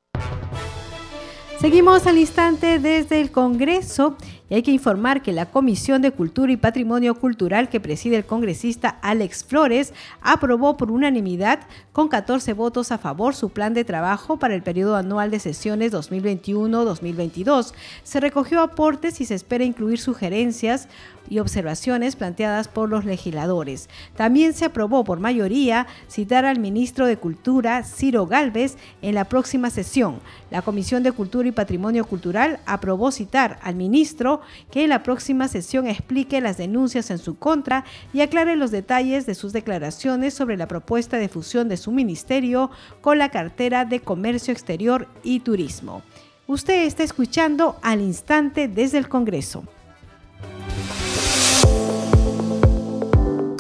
Seguimos 1.66 2.06
al 2.06 2.20
instante 2.20 2.78
desde 2.78 3.20
el 3.20 3.32
Congreso 3.32 4.18
y 4.52 4.54
hay 4.54 4.62
que 4.62 4.70
informar 4.70 5.24
que 5.24 5.32
la 5.32 5.48
Comisión 5.48 6.04
de 6.04 6.12
Cultura 6.12 6.52
y 6.52 6.58
Patrimonio 6.58 7.16
Cultural 7.16 7.70
que 7.70 7.80
preside 7.80 8.18
el 8.18 8.26
congresista 8.28 9.00
Alex 9.02 9.44
Flores 9.44 9.92
aprobó 10.22 10.78
por 10.78 10.92
unanimidad 10.92 11.62
con 11.92 12.08
14 12.08 12.54
votos 12.54 12.92
a 12.92 13.00
favor 13.00 13.34
su 13.34 13.50
plan 13.50 13.74
de 13.74 13.84
trabajo 13.84 14.38
para 14.38 14.54
el 14.54 14.62
periodo 14.62 14.96
anual 14.96 15.32
de 15.32 15.40
sesiones 15.40 15.92
2021-2022. 15.92 17.74
Se 18.04 18.20
recogió 18.20 18.62
aportes 18.62 19.20
y 19.20 19.26
se 19.26 19.34
espera 19.34 19.64
incluir 19.64 19.98
sugerencias 19.98 20.88
y 21.30 21.40
observaciones 21.40 22.16
planteadas 22.16 22.68
por 22.68 22.90
los 22.90 23.06
legisladores. 23.06 23.90
También 24.16 24.54
se 24.54 24.66
aprobó 24.66 25.04
por 25.04 25.20
mayoría 25.20 25.88
citar 26.08 26.46
al 26.46 26.60
ministro 26.60 27.06
de 27.06 27.18
Cultura, 27.18 27.84
Ciro 27.84 28.28
Galvez, 28.28 28.78
en 29.02 29.16
la 29.16 29.26
próxima 29.26 29.70
sesión. 29.70 30.20
La 30.52 30.62
Comisión 30.62 31.04
de 31.04 31.12
Cultura 31.12 31.48
y 31.48 31.52
Patrimonio 31.52 32.06
Cultural 32.06 32.60
aprobó 32.66 33.12
citar 33.12 33.60
al 33.62 33.76
ministro 33.76 34.42
que 34.72 34.84
en 34.84 34.90
la 34.90 35.04
próxima 35.04 35.48
sesión 35.48 35.88
explique 35.88 36.42
las 36.42 36.58
denuncias 36.58 37.10
en 37.12 37.18
su 37.18 37.38
contra 37.38 37.86
y 38.14 38.22
aclare 38.22 38.56
los 38.56 38.72
detalles 38.72 39.26
de 39.26 39.36
sus 39.36 39.54
declaraciones 39.54 40.34
sobre 40.34 40.58
la 40.58 40.68
propuesta 40.68 41.18
de 41.18 41.30
fusión 41.30 41.70
de 41.70 41.78
su 41.78 41.92
ministerio 41.92 42.72
con 43.02 43.18
la 43.18 43.30
cartera 43.30 43.86
de 43.86 44.00
Comercio 44.00 44.52
Exterior 44.52 45.08
y 45.24 45.40
Turismo. 45.40 46.04
Usted 46.48 46.86
está 46.86 47.04
escuchando 47.04 47.78
al 47.82 48.02
instante 48.02 48.68
desde 48.68 49.00
el 49.00 49.10
Congreso. 49.10 49.64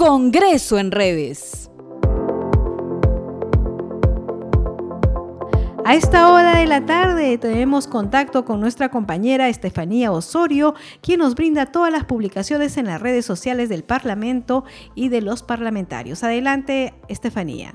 Congreso 0.07 0.77
en 0.77 0.91
redes. 0.91 1.71
A 5.83 5.95
esta 5.95 6.31
hora 6.31 6.55
de 6.57 6.67
la 6.67 6.85
tarde 6.85 7.39
tenemos 7.39 7.87
contacto 7.87 8.45
con 8.45 8.59
nuestra 8.59 8.89
compañera 8.89 9.49
Estefanía 9.49 10.11
Osorio, 10.11 10.75
quien 11.01 11.21
nos 11.21 11.33
brinda 11.33 11.71
todas 11.71 11.91
las 11.91 12.05
publicaciones 12.05 12.77
en 12.77 12.85
las 12.85 13.01
redes 13.01 13.25
sociales 13.25 13.67
del 13.67 13.83
Parlamento 13.83 14.63
y 14.93 15.09
de 15.09 15.23
los 15.23 15.41
parlamentarios. 15.41 16.23
Adelante, 16.23 16.93
Estefanía. 17.07 17.73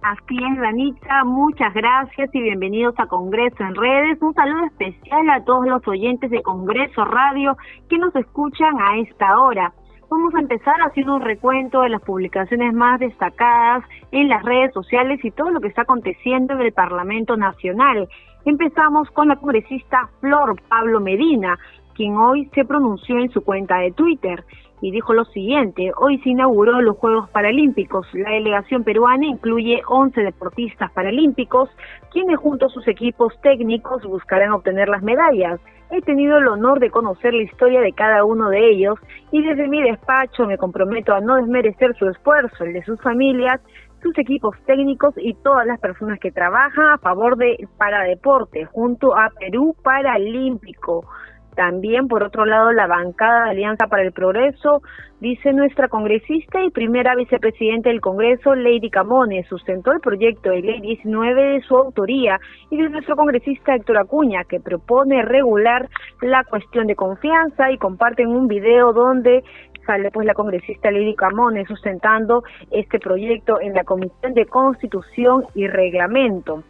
Así 0.00 0.36
es, 0.36 0.58
Danita, 0.58 1.24
muchas 1.24 1.74
gracias 1.74 2.30
y 2.32 2.40
bienvenidos 2.40 2.94
a 2.96 3.06
Congreso 3.08 3.62
en 3.62 3.74
Redes. 3.74 4.22
Un 4.22 4.32
saludo 4.32 4.64
especial 4.68 5.28
a 5.28 5.44
todos 5.44 5.66
los 5.66 5.86
oyentes 5.86 6.30
de 6.30 6.42
Congreso 6.42 7.04
Radio 7.04 7.58
que 7.90 7.98
nos 7.98 8.16
escuchan 8.16 8.80
a 8.80 8.96
esta 9.00 9.38
hora. 9.38 9.74
Vamos 10.10 10.34
a 10.34 10.40
empezar 10.40 10.76
haciendo 10.82 11.16
un 11.16 11.22
recuento 11.22 11.80
de 11.80 11.88
las 11.88 12.02
publicaciones 12.02 12.72
más 12.74 13.00
destacadas 13.00 13.84
en 14.12 14.28
las 14.28 14.42
redes 14.42 14.72
sociales 14.72 15.24
y 15.24 15.30
todo 15.30 15.50
lo 15.50 15.60
que 15.60 15.68
está 15.68 15.82
aconteciendo 15.82 16.54
en 16.54 16.60
el 16.60 16.72
Parlamento 16.72 17.36
Nacional. 17.36 18.08
Empezamos 18.44 19.10
con 19.10 19.28
la 19.28 19.36
congresista 19.36 20.08
Flor 20.20 20.60
Pablo 20.68 21.00
Medina, 21.00 21.58
quien 21.94 22.16
hoy 22.16 22.50
se 22.54 22.64
pronunció 22.64 23.18
en 23.18 23.30
su 23.30 23.42
cuenta 23.42 23.78
de 23.78 23.92
Twitter 23.92 24.44
y 24.80 24.90
dijo 24.90 25.14
lo 25.14 25.24
siguiente, 25.24 25.92
hoy 25.96 26.18
se 26.18 26.28
inauguró 26.28 26.82
los 26.82 26.98
Juegos 26.98 27.30
Paralímpicos. 27.30 28.06
La 28.12 28.32
delegación 28.32 28.84
peruana 28.84 29.24
incluye 29.24 29.80
11 29.88 30.20
deportistas 30.20 30.92
paralímpicos, 30.92 31.70
quienes 32.12 32.36
junto 32.36 32.66
a 32.66 32.68
sus 32.68 32.86
equipos 32.86 33.32
técnicos 33.40 34.02
buscarán 34.04 34.52
obtener 34.52 34.88
las 34.88 35.02
medallas. 35.02 35.58
He 35.90 36.00
tenido 36.02 36.38
el 36.38 36.48
honor 36.48 36.80
de 36.80 36.90
conocer 36.90 37.34
la 37.34 37.42
historia 37.42 37.80
de 37.80 37.92
cada 37.92 38.24
uno 38.24 38.48
de 38.48 38.70
ellos 38.70 38.98
y 39.30 39.42
desde 39.42 39.68
mi 39.68 39.82
despacho 39.82 40.46
me 40.46 40.58
comprometo 40.58 41.14
a 41.14 41.20
no 41.20 41.36
desmerecer 41.36 41.94
su 41.96 42.06
esfuerzo, 42.08 42.64
el 42.64 42.72
de 42.72 42.84
sus 42.84 43.00
familias, 43.00 43.60
sus 44.02 44.16
equipos 44.18 44.56
técnicos 44.66 45.14
y 45.16 45.34
todas 45.34 45.66
las 45.66 45.80
personas 45.80 46.18
que 46.20 46.30
trabajan 46.30 46.88
a 46.88 46.98
favor 46.98 47.36
de 47.36 47.68
para 47.78 48.04
deporte 48.04 48.66
junto 48.66 49.16
a 49.16 49.30
Perú 49.38 49.74
Paralímpico 49.82 51.06
También, 51.54 52.08
por 52.08 52.22
otro 52.22 52.44
lado, 52.44 52.72
la 52.72 52.86
bancada 52.86 53.44
de 53.44 53.50
Alianza 53.50 53.86
para 53.86 54.02
el 54.02 54.12
Progreso, 54.12 54.82
dice 55.20 55.52
nuestra 55.52 55.88
congresista 55.88 56.62
y 56.64 56.70
primera 56.70 57.14
vicepresidenta 57.14 57.90
del 57.90 58.00
Congreso, 58.00 58.54
Lady 58.54 58.90
Camones, 58.90 59.46
sustentó 59.46 59.92
el 59.92 60.00
proyecto 60.00 60.50
de 60.50 60.62
ley 60.62 60.80
19 60.80 61.42
de 61.42 61.60
su 61.62 61.76
autoría 61.76 62.40
y 62.70 62.76
de 62.76 62.90
nuestro 62.90 63.14
congresista 63.14 63.74
Héctor 63.74 63.98
Acuña, 63.98 64.44
que 64.44 64.60
propone 64.60 65.22
regular 65.22 65.88
la 66.20 66.42
cuestión 66.44 66.86
de 66.86 66.96
confianza 66.96 67.70
y 67.70 67.78
comparten 67.78 68.28
un 68.28 68.48
video 68.48 68.92
donde 68.92 69.44
sale 69.86 70.10
pues 70.10 70.26
la 70.26 70.34
congresista 70.34 70.90
Lady 70.90 71.14
Camones 71.14 71.68
sustentando 71.68 72.42
este 72.70 72.98
proyecto 72.98 73.60
en 73.60 73.74
la 73.74 73.84
Comisión 73.84 74.34
de 74.34 74.46
Constitución 74.46 75.44
y 75.54 75.68
Reglamento. 75.68 76.64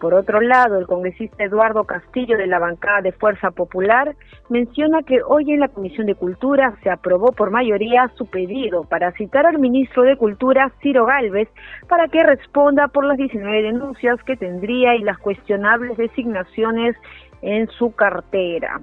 Por 0.00 0.14
otro 0.14 0.40
lado, 0.40 0.78
el 0.78 0.86
congresista 0.86 1.42
Eduardo 1.42 1.82
Castillo 1.82 2.36
de 2.36 2.46
la 2.46 2.60
bancada 2.60 3.00
de 3.00 3.10
Fuerza 3.10 3.50
Popular 3.50 4.14
menciona 4.48 5.02
que 5.02 5.22
hoy 5.26 5.52
en 5.52 5.60
la 5.60 5.68
Comisión 5.68 6.06
de 6.06 6.14
Cultura 6.14 6.76
se 6.84 6.90
aprobó 6.90 7.32
por 7.32 7.50
mayoría 7.50 8.08
su 8.14 8.26
pedido 8.26 8.84
para 8.84 9.10
citar 9.12 9.46
al 9.46 9.58
ministro 9.58 10.04
de 10.04 10.16
Cultura, 10.16 10.70
Ciro 10.82 11.04
Galvez, 11.04 11.48
para 11.88 12.06
que 12.06 12.22
responda 12.22 12.86
por 12.86 13.04
las 13.04 13.16
19 13.16 13.62
denuncias 13.62 14.22
que 14.22 14.36
tendría 14.36 14.94
y 14.94 15.02
las 15.02 15.18
cuestionables 15.18 15.96
designaciones 15.96 16.94
en 17.42 17.66
su 17.68 17.92
cartera. 17.92 18.80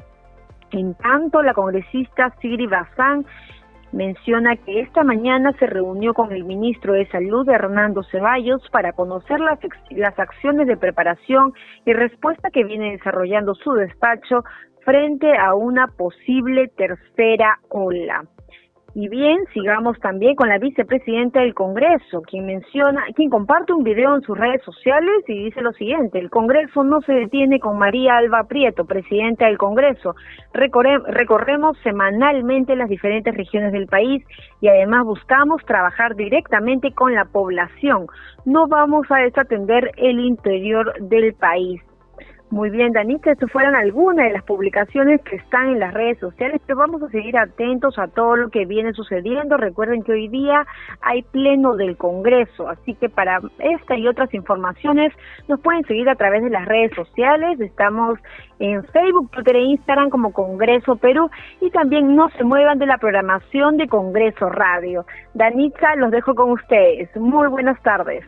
En 0.71 0.95
tanto, 0.95 1.41
la 1.41 1.53
congresista 1.53 2.33
Sigri 2.41 2.67
Bazán 2.67 3.25
menciona 3.95 4.57
que 4.57 4.81
esta 4.81 5.03
mañana 5.03 5.53
se 5.57 5.67
reunió 5.67 6.13
con 6.13 6.33
el 6.33 6.43
ministro 6.43 6.93
de 6.93 7.07
Salud, 7.07 7.47
Hernando 7.49 8.03
Ceballos, 8.03 8.61
para 8.69 8.91
conocer 8.91 9.39
las, 9.39 9.57
las 9.91 10.19
acciones 10.19 10.67
de 10.67 10.75
preparación 10.75 11.53
y 11.85 11.93
respuesta 11.93 12.51
que 12.51 12.65
viene 12.65 12.91
desarrollando 12.91 13.55
su 13.55 13.71
despacho 13.73 14.43
frente 14.83 15.35
a 15.37 15.55
una 15.55 15.87
posible 15.87 16.67
tercera 16.67 17.59
ola. 17.69 18.25
Y 18.97 19.09
bien, 19.09 19.39
sigamos 19.53 19.99
también 19.99 20.37
con 20.37 20.47
la 20.47 20.57
vicepresidenta 20.57 21.41
del 21.41 21.53
Congreso, 21.53 22.21
quien 22.21 22.45
menciona, 22.45 23.03
quien 23.13 23.29
comparte 23.29 23.73
un 23.73 23.83
video 23.83 24.15
en 24.15 24.21
sus 24.21 24.37
redes 24.37 24.63
sociales 24.63 25.11
y 25.27 25.43
dice 25.43 25.61
lo 25.61 25.73
siguiente, 25.73 26.17
el 26.17 26.29
Congreso 26.29 26.81
no 26.85 27.01
se 27.01 27.11
detiene 27.11 27.59
con 27.59 27.77
María 27.77 28.15
Alba 28.15 28.45
Prieto, 28.45 28.85
presidenta 28.85 29.47
del 29.47 29.57
Congreso. 29.57 30.15
recorremos 30.53 31.77
semanalmente 31.83 32.77
las 32.77 32.87
diferentes 32.87 33.35
regiones 33.35 33.73
del 33.73 33.87
país 33.87 34.23
y 34.61 34.69
además 34.69 35.03
buscamos 35.03 35.61
trabajar 35.65 36.15
directamente 36.15 36.93
con 36.93 37.13
la 37.13 37.25
población. 37.25 38.07
No 38.45 38.69
vamos 38.69 39.07
a 39.11 39.17
desatender 39.17 39.91
el 39.97 40.21
interior 40.21 40.93
del 41.01 41.33
país. 41.33 41.81
Muy 42.55 42.69
bien, 42.69 42.93
Danita, 42.93 43.33
estas 43.33 43.51
fueron 43.51 43.75
algunas 43.75 44.27
de 44.27 44.31
las 44.31 44.43
publicaciones 44.43 45.19
que 45.23 45.35
están 45.35 45.71
en 45.71 45.79
las 45.81 45.93
redes 45.93 46.17
sociales, 46.19 46.61
pero 46.65 46.79
vamos 46.79 47.03
a 47.03 47.09
seguir 47.09 47.37
atentos 47.37 47.99
a 47.99 48.07
todo 48.07 48.37
lo 48.37 48.49
que 48.49 48.65
viene 48.65 48.93
sucediendo. 48.93 49.57
Recuerden 49.57 50.03
que 50.03 50.13
hoy 50.13 50.29
día 50.29 50.65
hay 51.01 51.23
pleno 51.23 51.75
del 51.75 51.97
Congreso, 51.97 52.69
así 52.69 52.93
que 52.93 53.09
para 53.09 53.41
esta 53.59 53.97
y 53.97 54.07
otras 54.07 54.33
informaciones 54.33 55.11
nos 55.49 55.59
pueden 55.59 55.83
seguir 55.83 56.07
a 56.07 56.15
través 56.15 56.43
de 56.43 56.49
las 56.49 56.65
redes 56.65 56.93
sociales. 56.95 57.59
Estamos 57.59 58.19
en 58.59 58.85
Facebook, 58.85 59.31
Twitter 59.31 59.57
e 59.57 59.63
Instagram 59.63 60.09
como 60.09 60.31
Congreso 60.31 60.95
Perú 60.95 61.29
y 61.59 61.69
también 61.71 62.15
no 62.15 62.29
se 62.37 62.45
muevan 62.45 62.79
de 62.79 62.85
la 62.85 62.99
programación 62.99 63.75
de 63.75 63.89
Congreso 63.89 64.47
Radio. 64.47 65.05
Danita, 65.33 65.97
los 65.97 66.09
dejo 66.09 66.33
con 66.33 66.51
ustedes. 66.51 67.13
Muy 67.17 67.49
buenas 67.49 67.83
tardes. 67.83 68.23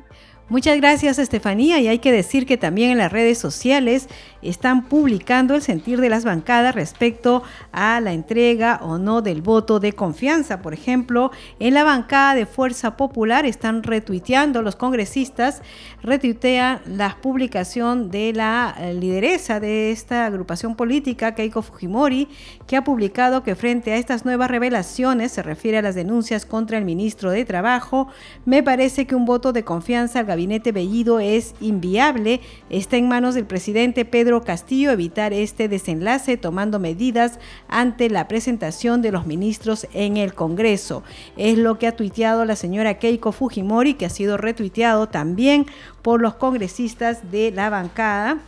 Muchas 0.50 0.78
gracias 0.78 1.20
Estefanía 1.20 1.82
y 1.82 1.90
hay 1.90 2.00
que 2.00 2.14
decir 2.14 2.46
que 2.46 2.56
también 2.56 2.92
en 2.92 2.98
las 3.00 3.12
redes 3.12 3.38
sociales 3.38 4.08
están 4.42 4.86
publicando 4.86 5.56
el 5.56 5.62
sentir 5.62 6.00
de 6.00 6.08
las 6.08 6.24
bancadas 6.24 6.74
respecto 6.74 7.44
a 7.74 8.00
la 8.00 8.14
entrega 8.14 8.80
o 8.82 8.98
no 8.98 9.22
del 9.22 9.42
voto 9.42 9.82
de 9.82 9.92
confianza. 9.92 10.62
Por 10.62 10.74
ejemplo, 10.74 11.32
en 11.60 11.74
la 11.74 11.84
bancada 11.84 12.34
de 12.34 12.46
Fuerza 12.46 12.96
Popular 12.96 13.46
están 13.46 13.84
retuiteando 13.84 14.62
los 14.62 14.78
congresistas, 14.78 15.62
retuitean 16.02 16.80
la 16.86 17.18
publicación 17.22 18.10
de 18.10 18.32
la 18.32 18.74
eh, 18.80 18.94
lideresa 18.94 19.60
de 19.60 19.92
esta 19.92 20.26
agrupación 20.28 20.78
política, 20.78 21.36
Keiko 21.36 21.62
Fujimori, 21.62 22.30
que 22.68 22.76
ha 22.76 22.84
publicado 22.84 23.44
que 23.44 23.56
frente 23.56 23.94
a 23.94 23.98
estas 23.98 24.26
nuevas 24.26 24.52
revelaciones, 24.52 25.32
se 25.32 25.42
refiere 25.42 25.78
a 25.78 25.82
las 25.82 25.96
denuncias 25.96 26.46
contra 26.46 26.78
el 26.78 26.84
ministro 26.84 27.32
de 27.32 27.46
Trabajo, 27.46 28.10
me 28.46 28.62
parece 28.62 29.08
que 29.08 29.16
un 29.16 29.26
voto 29.26 29.54
de 29.54 29.64
confianza 29.64 30.20
al 30.20 30.26
gabinete 30.26 30.74
Bellido 30.74 31.20
es 31.20 31.56
inviable. 31.62 32.42
Está 32.70 32.98
en 32.98 33.08
manos 33.08 33.36
del 33.36 33.46
presidente 33.46 34.04
Pedro 34.04 34.44
Castillo 34.44 34.92
evitar 34.92 35.32
este 35.32 35.70
desenlace 35.70 36.36
tomando 36.36 36.78
medidas 36.78 37.40
ante 37.70 38.10
la 38.10 38.28
presentación 38.28 39.02
de 39.02 39.12
los 39.12 39.26
ministros 39.26 39.88
en 39.94 40.18
el 40.18 40.34
Congreso. 40.34 41.04
Es 41.38 41.58
lo 41.58 41.80
que 41.80 41.88
ha 41.88 41.96
tuiteado 41.96 42.44
la 42.44 42.58
señora 42.58 43.00
Keiko 43.00 43.32
Fujimori, 43.32 43.94
que 43.94 44.06
ha 44.06 44.10
sido 44.10 44.36
retuiteado 44.36 45.08
también 45.08 45.66
por 46.02 46.22
los 46.22 46.36
congresistas 46.36 47.32
de 47.32 47.52
la 47.52 47.70
bancada 47.70 48.40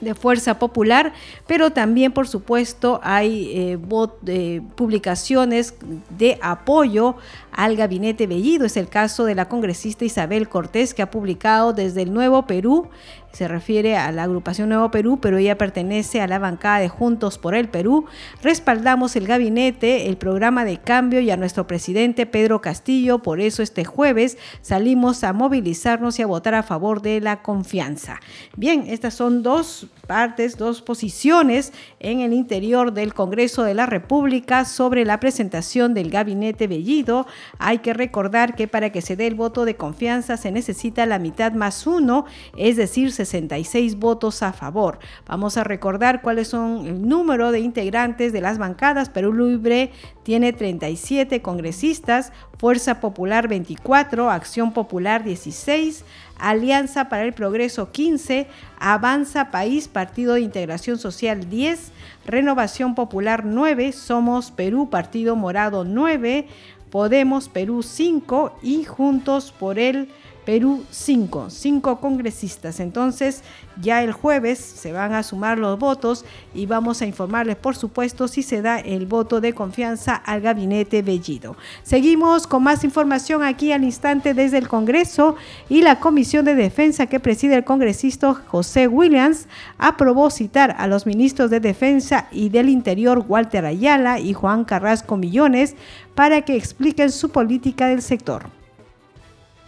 de 0.00 0.14
Fuerza 0.14 0.58
Popular, 0.58 1.12
pero 1.46 1.70
también, 1.70 2.12
por 2.12 2.28
supuesto, 2.28 3.00
hay 3.02 3.50
eh, 3.54 3.78
eh, 4.26 4.60
publicaciones 4.74 5.74
de 6.16 6.38
apoyo 6.42 7.16
al 7.60 7.76
gabinete 7.76 8.26
Bellido. 8.26 8.64
Es 8.64 8.78
el 8.78 8.88
caso 8.88 9.26
de 9.26 9.34
la 9.34 9.46
congresista 9.46 10.06
Isabel 10.06 10.48
Cortés, 10.48 10.94
que 10.94 11.02
ha 11.02 11.10
publicado 11.10 11.74
desde 11.74 12.00
el 12.00 12.14
Nuevo 12.14 12.46
Perú 12.46 12.88
se 13.32 13.46
refiere 13.46 13.96
a 13.96 14.10
la 14.10 14.24
agrupación 14.24 14.68
Nuevo 14.68 14.90
Perú, 14.90 15.18
pero 15.20 15.38
ella 15.38 15.56
pertenece 15.56 16.20
a 16.20 16.26
la 16.26 16.38
bancada 16.38 16.80
de 16.80 16.88
Juntos 16.88 17.38
por 17.38 17.54
el 17.54 17.68
Perú. 17.68 18.06
Respaldamos 18.42 19.14
el 19.14 19.26
gabinete, 19.26 20.08
el 20.08 20.16
programa 20.16 20.64
de 20.64 20.78
cambio 20.78 21.20
y 21.20 21.30
a 21.30 21.36
nuestro 21.36 21.66
presidente 21.66 22.26
Pedro 22.26 22.60
Castillo. 22.60 23.20
Por 23.20 23.40
eso 23.40 23.62
este 23.62 23.84
jueves 23.84 24.36
salimos 24.62 25.22
a 25.22 25.32
movilizarnos 25.32 26.18
y 26.18 26.22
a 26.22 26.26
votar 26.26 26.54
a 26.54 26.64
favor 26.64 27.02
de 27.02 27.20
la 27.20 27.42
confianza. 27.42 28.18
Bien, 28.56 28.84
estas 28.88 29.14
son 29.14 29.44
dos 29.44 29.86
partes, 30.08 30.56
dos 30.56 30.82
posiciones 30.82 31.72
en 32.00 32.20
el 32.20 32.32
interior 32.32 32.92
del 32.92 33.14
Congreso 33.14 33.62
de 33.62 33.74
la 33.74 33.86
República 33.86 34.64
sobre 34.64 35.04
la 35.04 35.20
presentación 35.20 35.94
del 35.94 36.10
gabinete 36.10 36.66
Bellido. 36.66 37.28
Hay 37.58 37.78
que 37.78 37.94
recordar 37.94 38.54
que 38.54 38.68
para 38.68 38.90
que 38.90 39.02
se 39.02 39.16
dé 39.16 39.26
el 39.26 39.34
voto 39.34 39.64
de 39.64 39.76
confianza 39.76 40.36
se 40.36 40.50
necesita 40.50 41.06
la 41.06 41.18
mitad 41.18 41.52
más 41.52 41.86
uno, 41.86 42.24
es 42.56 42.76
decir, 42.76 43.12
66 43.12 43.98
votos 43.98 44.42
a 44.42 44.52
favor. 44.52 44.98
Vamos 45.26 45.56
a 45.56 45.64
recordar 45.64 46.22
cuáles 46.22 46.48
son 46.48 46.86
el 46.86 47.06
número 47.06 47.52
de 47.52 47.60
integrantes 47.60 48.32
de 48.32 48.40
las 48.40 48.58
bancadas. 48.58 49.08
Perú 49.08 49.32
Libre 49.32 49.92
tiene 50.22 50.52
37 50.52 51.42
congresistas, 51.42 52.32
Fuerza 52.58 53.00
Popular 53.00 53.48
24, 53.48 54.30
Acción 54.30 54.72
Popular 54.72 55.24
16, 55.24 56.04
Alianza 56.38 57.08
para 57.08 57.24
el 57.24 57.32
Progreso 57.32 57.90
15, 57.90 58.46
Avanza 58.78 59.50
País, 59.50 59.88
Partido 59.88 60.34
de 60.34 60.42
Integración 60.42 60.98
Social 60.98 61.48
10, 61.48 61.92
Renovación 62.26 62.94
Popular 62.94 63.44
9, 63.44 63.92
Somos 63.92 64.50
Perú, 64.50 64.90
Partido 64.90 65.36
Morado 65.36 65.84
9, 65.84 66.46
Podemos 66.90 67.48
Perú 67.48 67.82
5 67.82 68.56
y 68.62 68.84
Juntos 68.84 69.52
por 69.56 69.78
el 69.78 70.08
Perú 70.44 70.84
5, 70.90 71.50
5 71.50 72.00
congresistas. 72.00 72.80
Entonces 72.80 73.42
ya 73.82 74.02
el 74.02 74.12
jueves 74.12 74.58
se 74.58 74.92
van 74.92 75.14
a 75.14 75.22
sumar 75.22 75.58
los 75.58 75.78
votos 75.78 76.24
y 76.54 76.66
vamos 76.66 77.02
a 77.02 77.06
informarles, 77.06 77.56
por 77.56 77.76
supuesto, 77.76 78.28
si 78.28 78.42
se 78.42 78.62
da 78.62 78.78
el 78.78 79.06
voto 79.06 79.40
de 79.40 79.52
confianza 79.52 80.14
al 80.14 80.40
gabinete 80.40 81.02
Bellido. 81.02 81.56
Seguimos 81.82 82.46
con 82.46 82.62
más 82.62 82.84
información 82.84 83.42
aquí 83.42 83.72
al 83.72 83.84
instante 83.84 84.34
desde 84.34 84.58
el 84.58 84.68
Congreso 84.68 85.36
y 85.68 85.82
la 85.82 86.00
Comisión 86.00 86.44
de 86.44 86.54
Defensa 86.54 87.06
que 87.06 87.20
preside 87.20 87.56
el 87.56 87.64
congresista 87.64 88.10
José 88.34 88.88
Williams 88.88 89.46
aprobó 89.78 90.30
citar 90.30 90.74
a 90.78 90.86
los 90.86 91.06
ministros 91.06 91.50
de 91.50 91.60
Defensa 91.60 92.28
y 92.30 92.48
del 92.48 92.68
Interior 92.68 93.24
Walter 93.26 93.64
Ayala 93.64 94.18
y 94.18 94.32
Juan 94.32 94.64
Carrasco 94.64 95.16
Millones 95.16 95.76
para 96.14 96.42
que 96.42 96.56
expliquen 96.56 97.10
su 97.10 97.30
política 97.30 97.86
del 97.86 98.02
sector. 98.02 98.59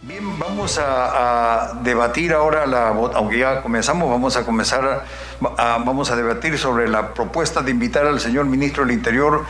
Bien, 0.05 0.37
vamos 0.37 0.81
a, 0.83 1.79
debatir 1.81 2.33
ahora, 2.33 2.65
la, 2.65 2.89
aunque 2.89 3.39
ya 3.39 3.61
comenzamos, 3.61 4.09
vamos 4.09 4.35
a 4.35 4.43
comenzar, 4.43 5.05
vamos 5.39 6.11
a 6.11 6.17
debatir 6.17 6.57
sobre 6.57 6.89
la 6.89 7.13
propuesta 7.13 7.61
de 7.61 7.71
invitar 7.71 8.05
al 8.05 8.19
señor 8.19 8.45
ministro 8.45 8.83
del 8.83 8.93
Interior, 8.93 9.45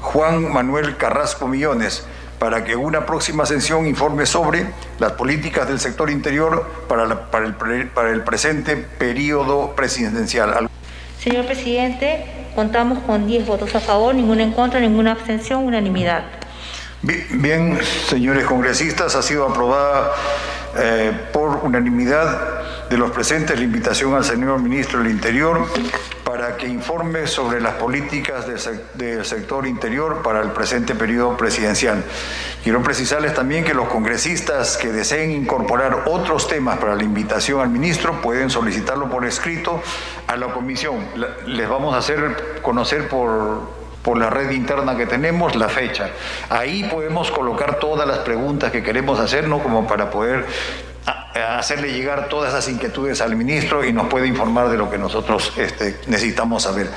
Juan 0.00 0.50
Manuel 0.50 0.96
Carrasco 0.96 1.46
Millones, 1.46 2.06
para 2.38 2.64
que 2.64 2.74
una 2.74 3.04
próxima 3.04 3.44
sesión 3.44 3.86
informe 3.86 4.24
sobre 4.24 4.70
las 4.98 5.12
políticas 5.12 5.68
del 5.68 5.78
sector 5.78 6.08
interior 6.08 6.66
para, 6.88 7.30
para, 7.30 7.44
el, 7.44 7.88
para 7.88 8.10
el 8.10 8.22
presente 8.24 8.78
periodo 8.78 9.74
presidencial. 9.76 10.70
Señor 11.20 11.44
presidente, 11.44 12.24
contamos 12.54 13.00
con 13.00 13.26
10 13.26 13.46
votos 13.46 13.74
a 13.74 13.80
favor, 13.80 14.14
ninguna 14.14 14.42
en 14.42 14.52
contra, 14.52 14.80
ninguna 14.80 15.12
abstención, 15.12 15.66
unanimidad. 15.66 16.37
Bien, 17.30 17.78
señores 18.06 18.44
congresistas, 18.44 19.14
ha 19.14 19.22
sido 19.22 19.48
aprobada 19.48 20.12
eh, 20.76 21.10
por 21.32 21.60
unanimidad 21.62 22.88
de 22.90 22.98
los 22.98 23.10
presentes 23.12 23.58
la 23.58 23.64
invitación 23.64 24.14
al 24.14 24.24
señor 24.24 24.60
ministro 24.60 24.98
del 24.98 25.10
Interior 25.10 25.66
para 26.22 26.58
que 26.58 26.66
informe 26.66 27.26
sobre 27.26 27.62
las 27.62 27.76
políticas 27.76 28.44
del, 28.46 29.24
sector 29.24 29.66
interior 29.66 30.20
para 30.22 30.42
el 30.42 30.50
presente 30.50 30.94
periodo 30.94 31.34
presidencial. 31.38 32.04
Quiero 32.62 32.82
precisarles 32.82 33.32
también 33.32 33.64
que 33.64 33.72
los 33.72 33.88
congresistas 33.88 34.76
que 34.76 34.92
deseen 34.92 35.30
incorporar 35.30 36.02
otros 36.08 36.46
temas 36.46 36.76
para 36.76 36.94
la 36.94 37.04
invitación 37.04 37.62
al 37.62 37.70
ministro 37.70 38.20
pueden 38.20 38.50
solicitarlo 38.50 39.08
por 39.08 39.24
escrito 39.24 39.82
a 40.26 40.36
la 40.36 40.48
comisión. 40.48 41.06
Les 41.46 41.66
vamos 41.66 41.94
a 41.94 41.98
hacer 41.98 42.60
conocer 42.60 43.08
por, 43.08 43.77
por 44.08 44.16
la 44.16 44.30
red 44.30 44.52
interna 44.52 44.96
que 44.96 45.04
tenemos 45.04 45.54
la 45.54 45.68
fecha. 45.68 46.08
Ahí 46.48 46.84
podemos 46.84 47.30
colocar 47.30 47.78
todas 47.78 48.08
las 48.08 48.20
preguntas 48.20 48.72
que 48.72 48.82
queremos 48.82 49.20
hacer, 49.20 49.46
¿no? 49.46 49.62
Como 49.62 49.86
para 49.86 50.10
poder 50.10 50.46
hacerle 51.58 51.92
llegar 51.92 52.26
todas 52.30 52.54
esas 52.54 52.66
inquietudes 52.70 53.20
al 53.20 53.36
ministro 53.36 53.84
y 53.84 53.92
nos 53.92 54.06
puede 54.08 54.26
informar 54.26 54.70
de 54.70 54.78
lo 54.78 54.90
que 54.90 54.96
nosotros 54.96 55.52
este, 55.58 56.00
necesitamos 56.06 56.62
saber. 56.62 56.88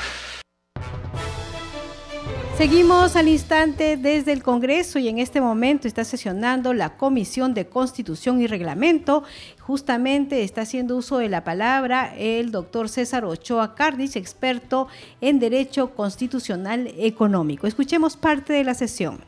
Seguimos 2.62 3.16
al 3.16 3.28
instante 3.28 3.98
desde 3.98 4.34
el 4.34 4.44
Congreso 4.44 5.00
y 5.00 5.08
en 5.08 5.18
este 5.18 5.42
momento 5.42 5.88
está 5.88 6.04
sesionando 6.04 6.76
la 6.76 6.96
Comisión 6.96 7.56
de 7.56 7.66
Constitución 7.66 8.40
y 8.40 8.46
Reglamento. 8.46 9.24
Justamente 9.58 10.44
está 10.44 10.62
haciendo 10.62 10.96
uso 10.96 11.18
de 11.18 11.28
la 11.28 11.44
palabra 11.44 12.14
el 12.20 12.52
doctor 12.52 12.88
César 12.88 13.26
Ochoa 13.26 13.74
Cardis, 13.74 14.16
experto 14.16 14.88
en 15.22 15.40
Derecho 15.40 15.96
Constitucional 15.96 16.94
Económico. 17.00 17.66
Escuchemos 17.66 18.16
parte 18.16 18.54
de 18.54 18.64
la 18.64 18.76
sesión. 18.76 19.22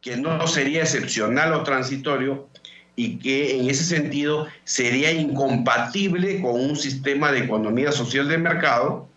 Que 0.00 0.16
no 0.16 0.46
sería 0.46 0.80
excepcional 0.80 1.52
o 1.52 1.62
transitorio 1.62 2.48
y 2.96 3.18
que 3.18 3.60
en 3.60 3.68
ese 3.68 3.84
sentido 3.84 4.46
sería 4.64 5.12
incompatible 5.12 6.40
con 6.40 6.52
un 6.58 6.76
sistema 6.76 7.30
de 7.30 7.40
economía 7.40 7.92
social 7.92 8.28
de 8.28 8.38
mercado, 8.38 9.09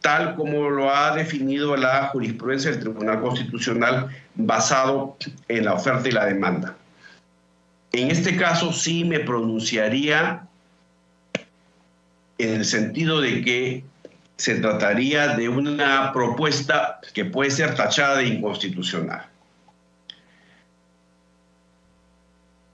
tal 0.00 0.36
como 0.36 0.70
lo 0.70 0.94
ha 0.94 1.14
definido 1.14 1.76
la 1.76 2.08
jurisprudencia 2.08 2.70
del 2.70 2.80
Tribunal 2.80 3.20
Constitucional 3.20 4.08
basado 4.34 5.16
en 5.48 5.64
la 5.64 5.74
oferta 5.74 6.08
y 6.08 6.12
la 6.12 6.26
demanda. 6.26 6.76
En 7.92 8.10
este 8.10 8.36
caso 8.36 8.72
sí 8.72 9.04
me 9.04 9.20
pronunciaría 9.20 10.46
en 12.38 12.54
el 12.54 12.64
sentido 12.64 13.20
de 13.20 13.42
que 13.42 13.84
se 14.36 14.54
trataría 14.56 15.36
de 15.36 15.48
una 15.48 16.12
propuesta 16.12 17.00
que 17.12 17.24
puede 17.24 17.50
ser 17.50 17.74
tachada 17.74 18.18
de 18.18 18.26
inconstitucional. 18.26 19.26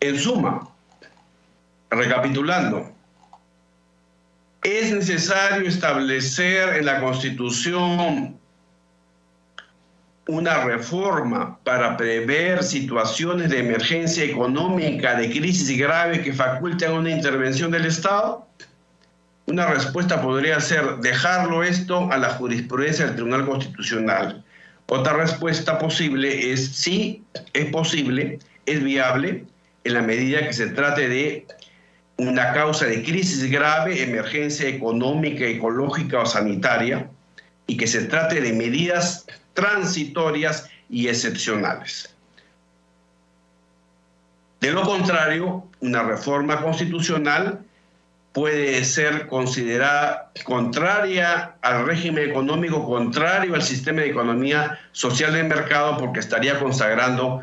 En 0.00 0.18
suma, 0.18 0.68
recapitulando, 1.88 2.93
es 4.64 4.90
necesario 4.90 5.68
establecer 5.68 6.78
en 6.78 6.86
la 6.86 7.00
Constitución 7.00 8.38
una 10.26 10.64
reforma 10.64 11.58
para 11.64 11.98
prever 11.98 12.62
situaciones 12.62 13.50
de 13.50 13.60
emergencia 13.60 14.24
económica, 14.24 15.16
de 15.16 15.30
crisis 15.30 15.78
grave 15.78 16.22
que 16.22 16.32
faculten 16.32 16.92
una 16.92 17.10
intervención 17.10 17.70
del 17.70 17.84
Estado? 17.84 18.46
Una 19.46 19.66
respuesta 19.66 20.22
podría 20.22 20.58
ser 20.60 20.96
dejarlo 20.96 21.62
esto 21.62 22.10
a 22.10 22.16
la 22.16 22.30
jurisprudencia 22.30 23.04
del 23.04 23.16
Tribunal 23.16 23.44
Constitucional. 23.44 24.42
Otra 24.86 25.12
respuesta 25.12 25.78
posible 25.78 26.52
es 26.52 26.68
sí, 26.68 27.22
es 27.52 27.66
posible, 27.66 28.38
es 28.64 28.82
viable, 28.82 29.44
en 29.84 29.92
la 29.92 30.00
medida 30.00 30.46
que 30.46 30.54
se 30.54 30.68
trate 30.68 31.10
de 31.10 31.46
una 32.16 32.52
causa 32.52 32.86
de 32.86 33.02
crisis 33.02 33.50
grave, 33.50 34.02
emergencia 34.02 34.68
económica, 34.68 35.44
ecológica 35.44 36.20
o 36.20 36.26
sanitaria, 36.26 37.08
y 37.66 37.76
que 37.76 37.86
se 37.86 38.04
trate 38.04 38.40
de 38.40 38.52
medidas 38.52 39.26
transitorias 39.54 40.68
y 40.90 41.08
excepcionales. 41.08 42.14
De 44.60 44.72
lo 44.72 44.82
contrario, 44.82 45.66
una 45.80 46.02
reforma 46.02 46.60
constitucional 46.62 47.60
puede 48.32 48.84
ser 48.84 49.26
considerada 49.28 50.32
contraria 50.44 51.54
al 51.62 51.86
régimen 51.86 52.30
económico, 52.30 52.84
contrario 52.84 53.54
al 53.54 53.62
sistema 53.62 54.00
de 54.00 54.10
economía 54.10 54.78
social 54.92 55.34
del 55.34 55.46
mercado, 55.46 55.98
porque 55.98 56.20
estaría 56.20 56.58
consagrando 56.58 57.42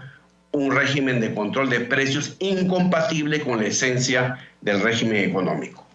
un 0.52 0.76
régimen 0.76 1.22
de 1.22 1.34
control 1.34 1.70
de 1.70 1.80
precios 1.82 2.36
incompatible 2.40 3.42
con 3.42 3.62
la 3.62 3.68
esencia 3.68 4.38
del 4.62 4.82
régimen 4.82 5.30
económico. 5.30 5.86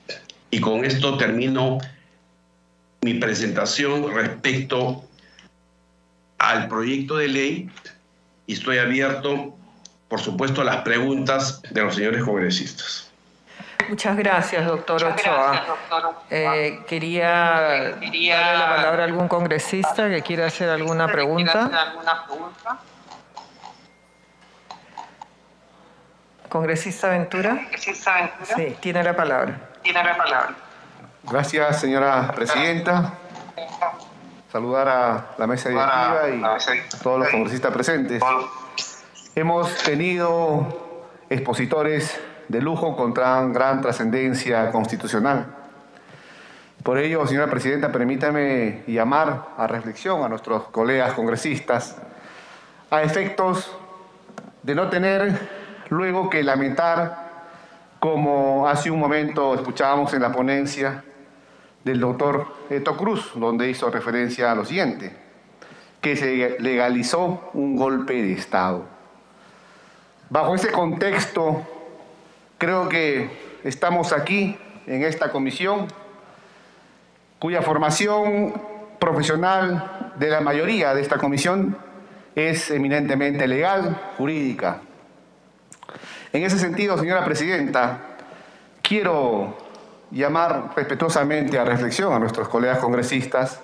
Y 0.50 0.60
con 0.60 0.84
esto 0.84 1.16
termino 1.16 1.78
mi 3.02 3.14
presentación 3.14 4.12
respecto 4.14 5.04
al 6.38 6.68
proyecto 6.68 7.16
de 7.16 7.28
ley 7.28 7.70
y 8.46 8.54
estoy 8.54 8.78
abierto, 8.78 9.54
por 10.08 10.20
supuesto, 10.20 10.60
a 10.60 10.64
las 10.64 10.82
preguntas 10.82 11.62
de 11.70 11.82
los 11.82 11.94
señores 11.94 12.24
congresistas. 12.24 13.10
Muchas 13.88 14.16
gracias, 14.16 14.66
doctor 14.66 15.04
Ochoa. 15.04 15.64
Eh, 16.30 16.80
quería, 16.88 17.94
darle 18.00 18.28
la 18.28 18.76
palabra 18.76 19.02
a 19.02 19.06
algún 19.06 19.28
congresista 19.28 20.08
que 20.08 20.22
quiera 20.22 20.46
hacer 20.46 20.68
alguna 20.68 21.06
pregunta. 21.06 21.70
Congresista 26.56 27.10
Ventura. 27.10 27.68
Sí, 28.56 28.76
tiene 28.80 29.02
la 29.02 29.14
palabra. 29.14 29.60
Tiene 29.82 30.02
la 30.02 30.16
palabra. 30.16 30.54
Gracias, 31.22 31.80
señora 31.80 32.32
presidenta. 32.34 33.12
Saludar 34.50 34.88
a 34.88 35.26
la 35.36 35.46
mesa 35.46 35.68
directiva 35.68 36.30
y 36.30 36.42
a 36.42 36.98
todos 37.02 37.20
los 37.20 37.28
congresistas 37.28 37.70
presentes. 37.74 38.22
Hemos 39.34 39.74
tenido 39.82 41.04
expositores 41.28 42.18
de 42.48 42.62
lujo 42.62 42.96
con 42.96 43.12
gran 43.12 43.82
trascendencia 43.82 44.70
constitucional. 44.70 45.54
Por 46.82 46.96
ello, 46.96 47.26
señora 47.26 47.50
presidenta, 47.50 47.92
permítame 47.92 48.82
llamar 48.86 49.48
a 49.58 49.66
reflexión 49.66 50.24
a 50.24 50.28
nuestros 50.30 50.68
colegas 50.68 51.12
congresistas 51.12 51.98
a 52.90 53.02
efectos 53.02 53.76
de 54.62 54.74
no 54.74 54.88
tener 54.88 55.55
luego 55.88 56.30
que 56.30 56.42
lamentar, 56.42 57.26
como 58.00 58.68
hace 58.68 58.90
un 58.90 59.00
momento 59.00 59.54
escuchábamos 59.54 60.12
en 60.14 60.22
la 60.22 60.32
ponencia 60.32 61.04
del 61.84 62.00
doctor 62.00 62.46
Eto 62.70 62.96
Cruz, 62.96 63.32
donde 63.34 63.70
hizo 63.70 63.90
referencia 63.90 64.52
a 64.52 64.54
lo 64.54 64.64
siguiente, 64.64 65.16
que 66.00 66.16
se 66.16 66.56
legalizó 66.60 67.50
un 67.54 67.76
golpe 67.76 68.14
de 68.14 68.32
Estado. 68.32 68.84
Bajo 70.28 70.54
ese 70.54 70.72
contexto, 70.72 71.62
creo 72.58 72.88
que 72.88 73.30
estamos 73.64 74.12
aquí, 74.12 74.58
en 74.86 75.02
esta 75.02 75.30
comisión, 75.30 75.86
cuya 77.38 77.62
formación 77.62 78.54
profesional 78.98 80.12
de 80.16 80.28
la 80.28 80.40
mayoría 80.40 80.94
de 80.94 81.02
esta 81.02 81.18
comisión 81.18 81.76
es 82.34 82.70
eminentemente 82.70 83.46
legal, 83.46 83.96
jurídica. 84.16 84.80
En 86.36 86.44
ese 86.44 86.58
sentido, 86.58 86.98
señora 86.98 87.24
presidenta, 87.24 87.98
quiero 88.82 89.56
llamar 90.10 90.74
respetuosamente 90.76 91.58
a 91.58 91.64
reflexión 91.64 92.12
a 92.12 92.18
nuestros 92.18 92.46
colegas 92.48 92.76
congresistas 92.76 93.62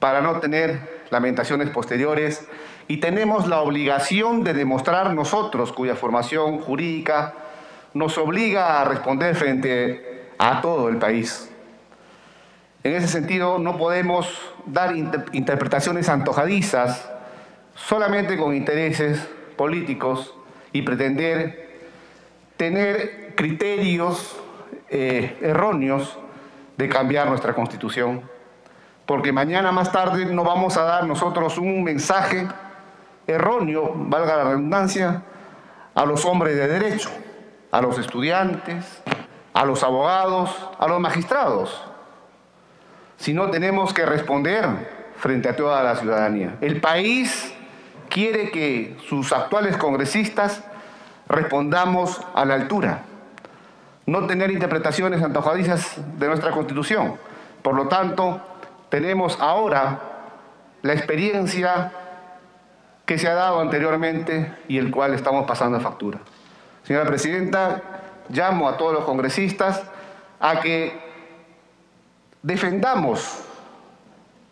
para 0.00 0.20
no 0.20 0.40
tener 0.40 1.04
lamentaciones 1.10 1.70
posteriores 1.70 2.44
y 2.88 2.96
tenemos 2.96 3.46
la 3.46 3.60
obligación 3.60 4.42
de 4.42 4.52
demostrar 4.52 5.14
nosotros, 5.14 5.72
cuya 5.72 5.94
formación 5.94 6.58
jurídica 6.58 7.34
nos 7.94 8.18
obliga 8.18 8.80
a 8.80 8.84
responder 8.86 9.36
frente 9.36 10.32
a 10.38 10.60
todo 10.60 10.88
el 10.88 10.96
país. 10.96 11.48
En 12.82 12.94
ese 12.96 13.06
sentido, 13.06 13.60
no 13.60 13.76
podemos 13.78 14.26
dar 14.66 14.96
interpretaciones 14.96 16.08
antojadizas 16.08 17.08
solamente 17.76 18.36
con 18.36 18.56
intereses 18.56 19.24
políticos 19.56 20.34
y 20.72 20.82
pretender 20.82 21.65
tener 22.56 23.34
criterios 23.36 24.36
eh, 24.88 25.38
erróneos 25.42 26.18
de 26.76 26.88
cambiar 26.88 27.28
nuestra 27.28 27.54
constitución, 27.54 28.22
porque 29.04 29.32
mañana 29.32 29.72
más 29.72 29.92
tarde 29.92 30.26
no 30.26 30.44
vamos 30.44 30.76
a 30.76 30.82
dar 30.82 31.06
nosotros 31.06 31.58
un 31.58 31.84
mensaje 31.84 32.46
erróneo, 33.26 33.92
valga 33.94 34.36
la 34.36 34.44
redundancia, 34.44 35.22
a 35.94 36.04
los 36.04 36.24
hombres 36.24 36.56
de 36.56 36.68
derecho, 36.68 37.10
a 37.70 37.80
los 37.80 37.98
estudiantes, 37.98 39.02
a 39.54 39.64
los 39.64 39.82
abogados, 39.82 40.50
a 40.78 40.86
los 40.86 41.00
magistrados, 41.00 41.82
sino 43.16 43.50
tenemos 43.50 43.94
que 43.94 44.04
responder 44.04 44.66
frente 45.16 45.48
a 45.48 45.56
toda 45.56 45.82
la 45.82 45.96
ciudadanía. 45.96 46.56
El 46.60 46.80
país 46.80 47.54
quiere 48.10 48.50
que 48.50 48.96
sus 49.08 49.32
actuales 49.32 49.76
congresistas 49.78 50.62
respondamos 51.28 52.20
a 52.34 52.44
la 52.44 52.54
altura. 52.54 53.02
No 54.06 54.26
tener 54.26 54.50
interpretaciones 54.50 55.22
antojadizas 55.22 55.96
de 56.18 56.28
nuestra 56.28 56.50
Constitución, 56.52 57.16
Por 57.62 57.74
lo 57.74 57.88
tanto, 57.88 58.40
tenemos 58.90 59.36
ahora 59.40 60.00
la 60.82 60.92
experiencia 60.92 61.90
que 63.04 63.18
se 63.18 63.26
ha 63.26 63.34
dado 63.34 63.60
anteriormente 63.60 64.54
y 64.68 64.78
el 64.78 64.92
cual 64.92 65.14
estamos 65.14 65.46
pasando 65.46 65.78
a 65.78 65.80
factura. 65.80 66.20
Señora 66.84 67.06
Presidenta, 67.06 67.82
llamo 68.28 68.68
a 68.68 68.76
todos 68.76 68.92
los 68.92 69.04
congresistas 69.04 69.82
a 70.38 70.60
que 70.60 70.96
defendamos 72.42 73.44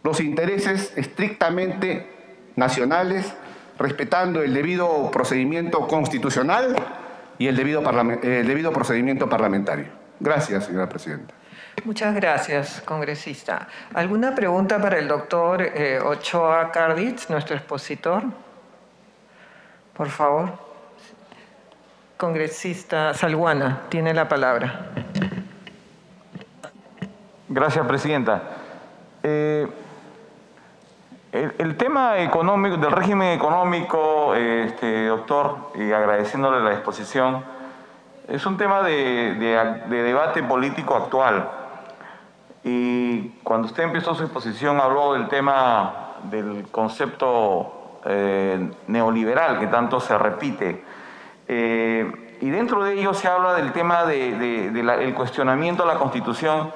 los 0.03 0.19
intereses 0.19 0.93
estrictamente 0.97 2.11
nacionales, 2.57 3.33
respetando 3.79 4.43
el 4.43 4.55
debido 4.55 5.11
procedimiento 5.11 5.87
constitucional 5.87 6.77
y 7.39 7.49
el 7.49 7.57
debido, 7.57 7.83
el 8.23 8.47
debido 8.47 8.73
procedimiento 8.73 9.29
parlamentario. 9.29 9.87
Gracias, 10.21 10.67
señora 10.67 10.89
Presidenta. 10.89 11.35
Muchas 11.85 12.15
gracias, 12.15 12.81
congresista. 12.85 13.69
¿Alguna 13.93 14.35
pregunta 14.35 14.81
para 14.81 14.99
el 14.99 15.09
doctor 15.09 15.61
eh, 15.63 15.99
Ochoa 16.03 16.71
Carditz, 16.71 17.29
nuestro 17.29 17.57
expositor? 17.57 18.23
Por 19.93 20.09
favor. 20.09 20.65
Congresista 22.17 23.13
Salguana, 23.13 23.83
tiene 23.89 24.15
la 24.15 24.29
palabra. 24.29 24.93
Gracias, 27.49 27.87
Presidenta. 27.87 28.43
Eh, 29.23 29.67
el, 31.35 31.77
tema 31.77 32.18
económico, 32.18 32.77
del 32.77 32.92
régimen 32.92 33.33
económico, 33.33 34.37
este, 34.37 35.07
doctor, 35.07 35.73
y 35.75 35.90
agradeciéndole 35.90 36.62
la 36.62 36.73
exposición, 36.73 37.42
es 38.29 38.47
un 38.47 38.57
tema 38.57 38.83
de, 38.83 39.35
debate 39.88 40.44
político 40.44 40.94
actual. 40.94 41.51
Y 42.62 43.31
cuando 43.42 43.66
usted 43.66 43.83
empezó 43.83 44.14
su 44.14 44.23
exposición 44.23 44.81
habló 44.81 45.14
del 45.14 45.27
tema 45.27 46.12
del 46.31 46.68
concepto 46.70 48.01
eh, 48.05 48.70
neoliberal 48.87 49.59
que 49.59 49.66
tanto 49.66 49.99
se 49.99 50.16
repite. 50.16 50.85
Eh, 51.49 52.38
y 52.40 52.49
dentro 52.49 52.85
de 52.85 52.92
ello 52.94 53.12
se 53.12 53.27
habla 53.27 53.55
del 53.55 53.73
tema 53.73 54.05
del 54.05 55.14
cuestionamiento 55.14 55.83
a 55.83 55.87
la 55.87 55.94
Constitución. 55.97 56.70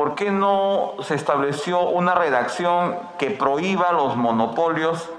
¿Por 0.00 0.14
qué 0.14 0.30
no 0.30 0.94
se 1.02 1.14
estableció 1.14 1.82
una 1.90 2.14
redacción 2.14 2.96
que 3.18 3.30
prohíba 3.32 3.92
los 3.92 4.16
monopolios 4.16 5.10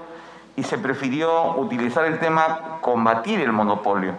y 0.56 0.64
se 0.64 0.76
prefirió 0.76 1.54
utilizar 1.54 2.04
el 2.04 2.18
tema 2.18 2.80
combatir 2.80 3.40
el 3.42 3.52
monopolio? 3.52 4.14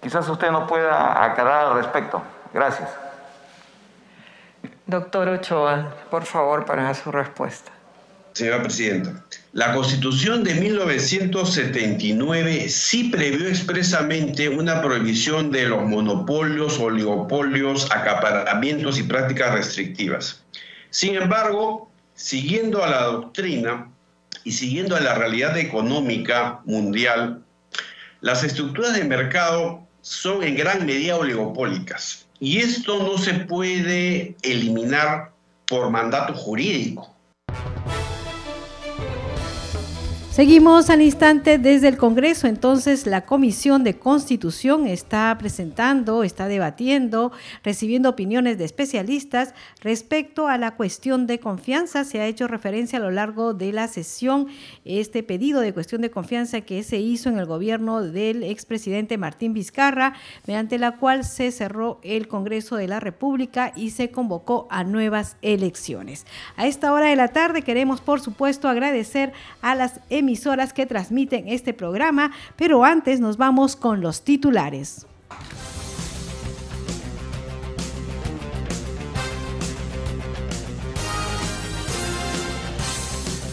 Quizás 0.00 0.26
usted 0.26 0.50
nos 0.52 0.66
pueda 0.66 1.22
aclarar 1.22 1.66
al 1.66 1.74
respecto. 1.74 2.22
Gracias. 2.54 2.88
Doctor 4.86 5.28
Ochoa, 5.28 5.92
por 6.10 6.24
favor, 6.24 6.64
para 6.64 6.94
su 6.94 7.12
respuesta. 7.12 7.70
Señora 8.32 8.62
Presidenta, 8.62 9.10
la 9.52 9.74
Constitución 9.74 10.44
de 10.44 10.54
1979 10.54 12.68
sí 12.68 13.10
previó 13.10 13.48
expresamente 13.48 14.48
una 14.48 14.80
prohibición 14.80 15.50
de 15.50 15.64
los 15.64 15.82
monopolios, 15.82 16.78
oligopolios, 16.78 17.90
acaparamientos 17.90 18.96
y 19.00 19.02
prácticas 19.02 19.52
restrictivas. 19.52 20.44
Sin 20.90 21.16
embargo, 21.16 21.90
siguiendo 22.14 22.84
a 22.84 22.90
la 22.90 23.02
doctrina 23.06 23.90
y 24.44 24.52
siguiendo 24.52 24.94
a 24.94 25.00
la 25.00 25.14
realidad 25.14 25.58
económica 25.58 26.60
mundial, 26.64 27.42
las 28.20 28.44
estructuras 28.44 28.94
de 28.94 29.02
mercado 29.02 29.84
son 30.00 30.44
en 30.44 30.54
gran 30.54 30.86
medida 30.86 31.16
oligopólicas. 31.16 32.24
Y 32.38 32.58
esto 32.58 33.02
no 33.02 33.18
se 33.18 33.34
puede 33.34 34.36
eliminar 34.42 35.32
por 35.66 35.90
mandato 35.90 36.34
jurídico. 36.34 37.09
Seguimos 40.30 40.90
al 40.90 41.02
instante 41.02 41.58
desde 41.58 41.88
el 41.88 41.96
Congreso. 41.96 42.46
Entonces, 42.46 43.04
la 43.04 43.26
Comisión 43.26 43.82
de 43.82 43.98
Constitución 43.98 44.86
está 44.86 45.36
presentando, 45.36 46.22
está 46.22 46.46
debatiendo, 46.46 47.32
recibiendo 47.64 48.10
opiniones 48.10 48.56
de 48.56 48.64
especialistas 48.64 49.54
respecto 49.80 50.46
a 50.46 50.56
la 50.56 50.76
cuestión 50.76 51.26
de 51.26 51.40
confianza. 51.40 52.04
Se 52.04 52.20
ha 52.20 52.26
hecho 52.26 52.46
referencia 52.46 53.00
a 53.00 53.02
lo 53.02 53.10
largo 53.10 53.54
de 53.54 53.72
la 53.72 53.88
sesión 53.88 54.46
este 54.84 55.24
pedido 55.24 55.60
de 55.60 55.74
cuestión 55.74 56.00
de 56.00 56.12
confianza 56.12 56.60
que 56.60 56.84
se 56.84 56.98
hizo 56.98 57.28
en 57.28 57.40
el 57.40 57.46
gobierno 57.46 58.00
del 58.00 58.44
expresidente 58.44 59.18
Martín 59.18 59.52
Vizcarra, 59.52 60.14
mediante 60.46 60.78
la 60.78 60.92
cual 60.92 61.24
se 61.24 61.50
cerró 61.50 61.98
el 62.04 62.28
Congreso 62.28 62.76
de 62.76 62.86
la 62.86 63.00
República 63.00 63.72
y 63.74 63.90
se 63.90 64.12
convocó 64.12 64.68
a 64.70 64.84
nuevas 64.84 65.36
elecciones. 65.42 66.24
A 66.56 66.68
esta 66.68 66.92
hora 66.92 67.06
de 67.06 67.16
la 67.16 67.28
tarde 67.28 67.62
queremos, 67.62 68.00
por 68.00 68.20
supuesto, 68.20 68.68
agradecer 68.68 69.32
a 69.60 69.74
las 69.74 69.98
emisiones 70.08 70.29
emisoras 70.30 70.72
que 70.72 70.86
transmiten 70.86 71.48
este 71.48 71.74
programa, 71.74 72.30
pero 72.54 72.84
antes 72.84 73.18
nos 73.18 73.36
vamos 73.36 73.74
con 73.74 74.00
los 74.00 74.22
titulares. 74.22 75.08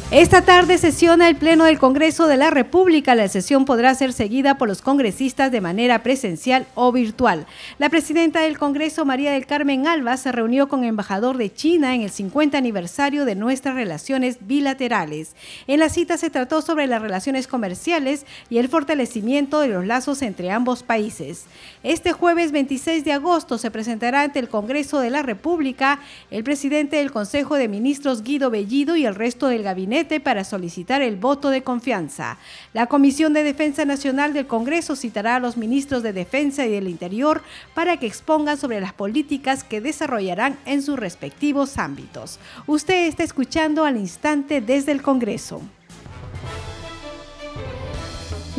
Esta 0.09 0.41
tarde 0.41 0.77
sesiona 0.77 1.27
el 1.27 1.35
Pleno 1.35 1.65
del 1.65 1.79
Congreso 1.79 2.27
de 2.27 2.37
la 2.37 2.49
República. 2.49 3.13
La 3.13 3.27
sesión 3.27 3.65
podrá 3.65 3.93
ser 3.93 4.13
seguida 4.13 4.57
por 4.57 4.69
los 4.69 4.81
congresistas 4.81 5.51
de 5.51 5.59
manera 5.59 6.01
presencial 6.01 6.65
o 6.75 6.93
virtual. 6.93 7.45
La 7.77 7.89
presidenta 7.89 8.39
del 8.39 8.57
Congreso, 8.57 9.03
María 9.03 9.33
del 9.33 9.45
Carmen 9.45 9.85
Alba, 9.85 10.15
se 10.15 10.31
reunió 10.31 10.69
con 10.69 10.83
el 10.83 10.89
embajador 10.91 11.35
de 11.35 11.53
China 11.53 11.93
en 11.93 12.03
el 12.03 12.09
50 12.09 12.57
aniversario 12.57 13.25
de 13.25 13.35
nuestras 13.35 13.75
relaciones 13.75 14.37
bilaterales. 14.39 15.35
En 15.67 15.81
la 15.81 15.89
cita 15.89 16.15
se 16.15 16.29
trató 16.29 16.61
sobre 16.61 16.87
las 16.87 17.01
relaciones 17.01 17.45
comerciales 17.45 18.25
y 18.49 18.59
el 18.59 18.69
fortalecimiento 18.69 19.59
de 19.59 19.67
los 19.67 19.85
lazos 19.85 20.21
entre 20.21 20.51
ambos 20.51 20.83
países. 20.83 21.47
Este 21.83 22.13
jueves 22.13 22.53
26 22.53 23.03
de 23.03 23.11
agosto 23.11 23.57
se 23.57 23.71
presentará 23.71 24.21
ante 24.21 24.39
el 24.39 24.47
Congreso 24.47 25.01
de 25.01 25.09
la 25.09 25.21
República 25.21 25.99
el 26.31 26.45
presidente 26.45 26.95
del 26.95 27.11
Consejo 27.11 27.55
de 27.55 27.67
Ministros, 27.67 28.23
Guido 28.23 28.49
Bellido, 28.49 28.95
y 28.95 29.05
el 29.05 29.13
resto 29.13 29.49
del 29.49 29.63
gabinete 29.63 29.96
para 30.05 30.43
solicitar 30.43 31.01
el 31.01 31.15
voto 31.15 31.49
de 31.49 31.63
confianza. 31.63 32.37
La 32.73 32.85
Comisión 32.85 33.33
de 33.33 33.43
Defensa 33.43 33.83
Nacional 33.83 34.31
del 34.31 34.45
Congreso 34.45 34.95
citará 34.95 35.37
a 35.37 35.39
los 35.39 35.57
ministros 35.57 36.03
de 36.03 36.13
Defensa 36.13 36.65
y 36.65 36.71
del 36.71 36.87
Interior 36.87 37.41
para 37.73 37.97
que 37.97 38.05
expongan 38.05 38.57
sobre 38.57 38.79
las 38.79 38.93
políticas 38.93 39.63
que 39.63 39.81
desarrollarán 39.81 40.57
en 40.65 40.83
sus 40.83 40.99
respectivos 40.99 41.79
ámbitos. 41.79 42.39
Usted 42.67 43.07
está 43.07 43.23
escuchando 43.23 43.85
al 43.85 43.97
instante 43.97 44.61
desde 44.61 44.91
el 44.91 45.01
Congreso. 45.01 45.61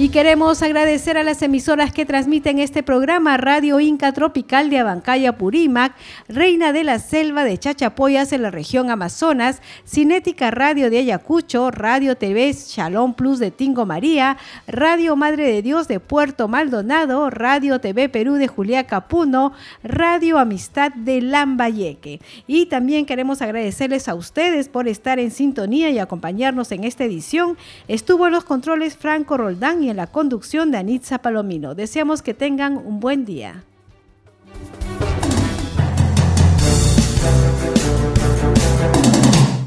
Y 0.01 0.11
queremos 0.11 0.63
agradecer 0.63 1.19
a 1.19 1.25
las 1.25 1.43
emisoras 1.43 1.93
que 1.93 2.07
transmiten 2.07 2.61
este 2.61 2.85
programa, 2.85 3.37
Radio 3.37 3.81
Inca 3.81 4.13
Tropical 4.13 4.71
de 4.71 4.79
Abancaya 4.79 5.37
Purímac, 5.37 5.93
Reina 6.29 6.73
de 6.73 6.85
la 6.85 7.01
Selva 7.01 7.43
de 7.43 7.59
Chachapoyas 7.59 8.33
en 8.33 8.43
la 8.43 8.53
región 8.53 8.91
Amazonas, 8.91 9.61
Cinética 9.85 10.53
Radio 10.53 10.89
de 10.89 10.99
Ayacucho, 10.99 11.73
Radio 11.73 12.15
TV 12.15 12.53
Shalom 12.53 13.15
Plus 13.15 13.41
de 13.41 13.51
Tingo 13.51 13.87
María, 13.87 14.37
Radio 14.69 15.17
Madre 15.17 15.49
de 15.53 15.63
Dios 15.63 15.89
de 15.89 15.99
Puerto 15.99 16.47
Maldonado, 16.47 17.29
Radio 17.29 17.81
TV 17.81 18.09
Perú 18.09 18.35
de 18.35 18.47
Julia 18.47 18.87
Capuno, 18.87 19.53
Radio 19.83 20.39
Amistad 20.39 20.93
de 20.93 21.23
Lambayeque. 21.23 22.21
Y 22.47 22.67
también 22.67 23.05
queremos 23.05 23.43
agradecerles 23.43 24.07
a 24.07 24.15
ustedes 24.15 24.69
por 24.69 24.87
estar 24.87 25.19
en 25.19 25.33
sintonía 25.33 25.91
y 25.91 25.99
acompañarnos 25.99 26.71
en 26.71 26.85
esta 26.85 27.03
edición. 27.03 27.59
Estuvo 27.89 28.29
en 28.29 28.33
los 28.35 28.45
controles 28.45 28.97
Franco 28.97 29.37
Roldán 29.37 29.88
en 29.89 29.97
la 29.97 30.07
conducción 30.07 30.71
de 30.71 30.79
Anitza 30.79 31.19
Palomino. 31.19 31.75
Deseamos 31.75 32.23
que 32.23 32.35
tengan 32.35 32.77
un 32.77 33.01
buen 33.01 33.25
día. 33.25 33.65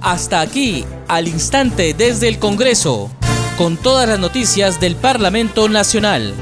Hasta 0.02 0.42
aquí, 0.42 0.84
al 1.08 1.28
instante 1.28 1.94
desde 1.94 2.28
el 2.28 2.40
Congreso, 2.40 3.12
con 3.58 3.78
todas 3.78 4.10
las 4.10 4.20
noticias 4.20 4.80
del 4.80 4.96
Parlamento 4.96 5.70
Nacional. 5.70 6.34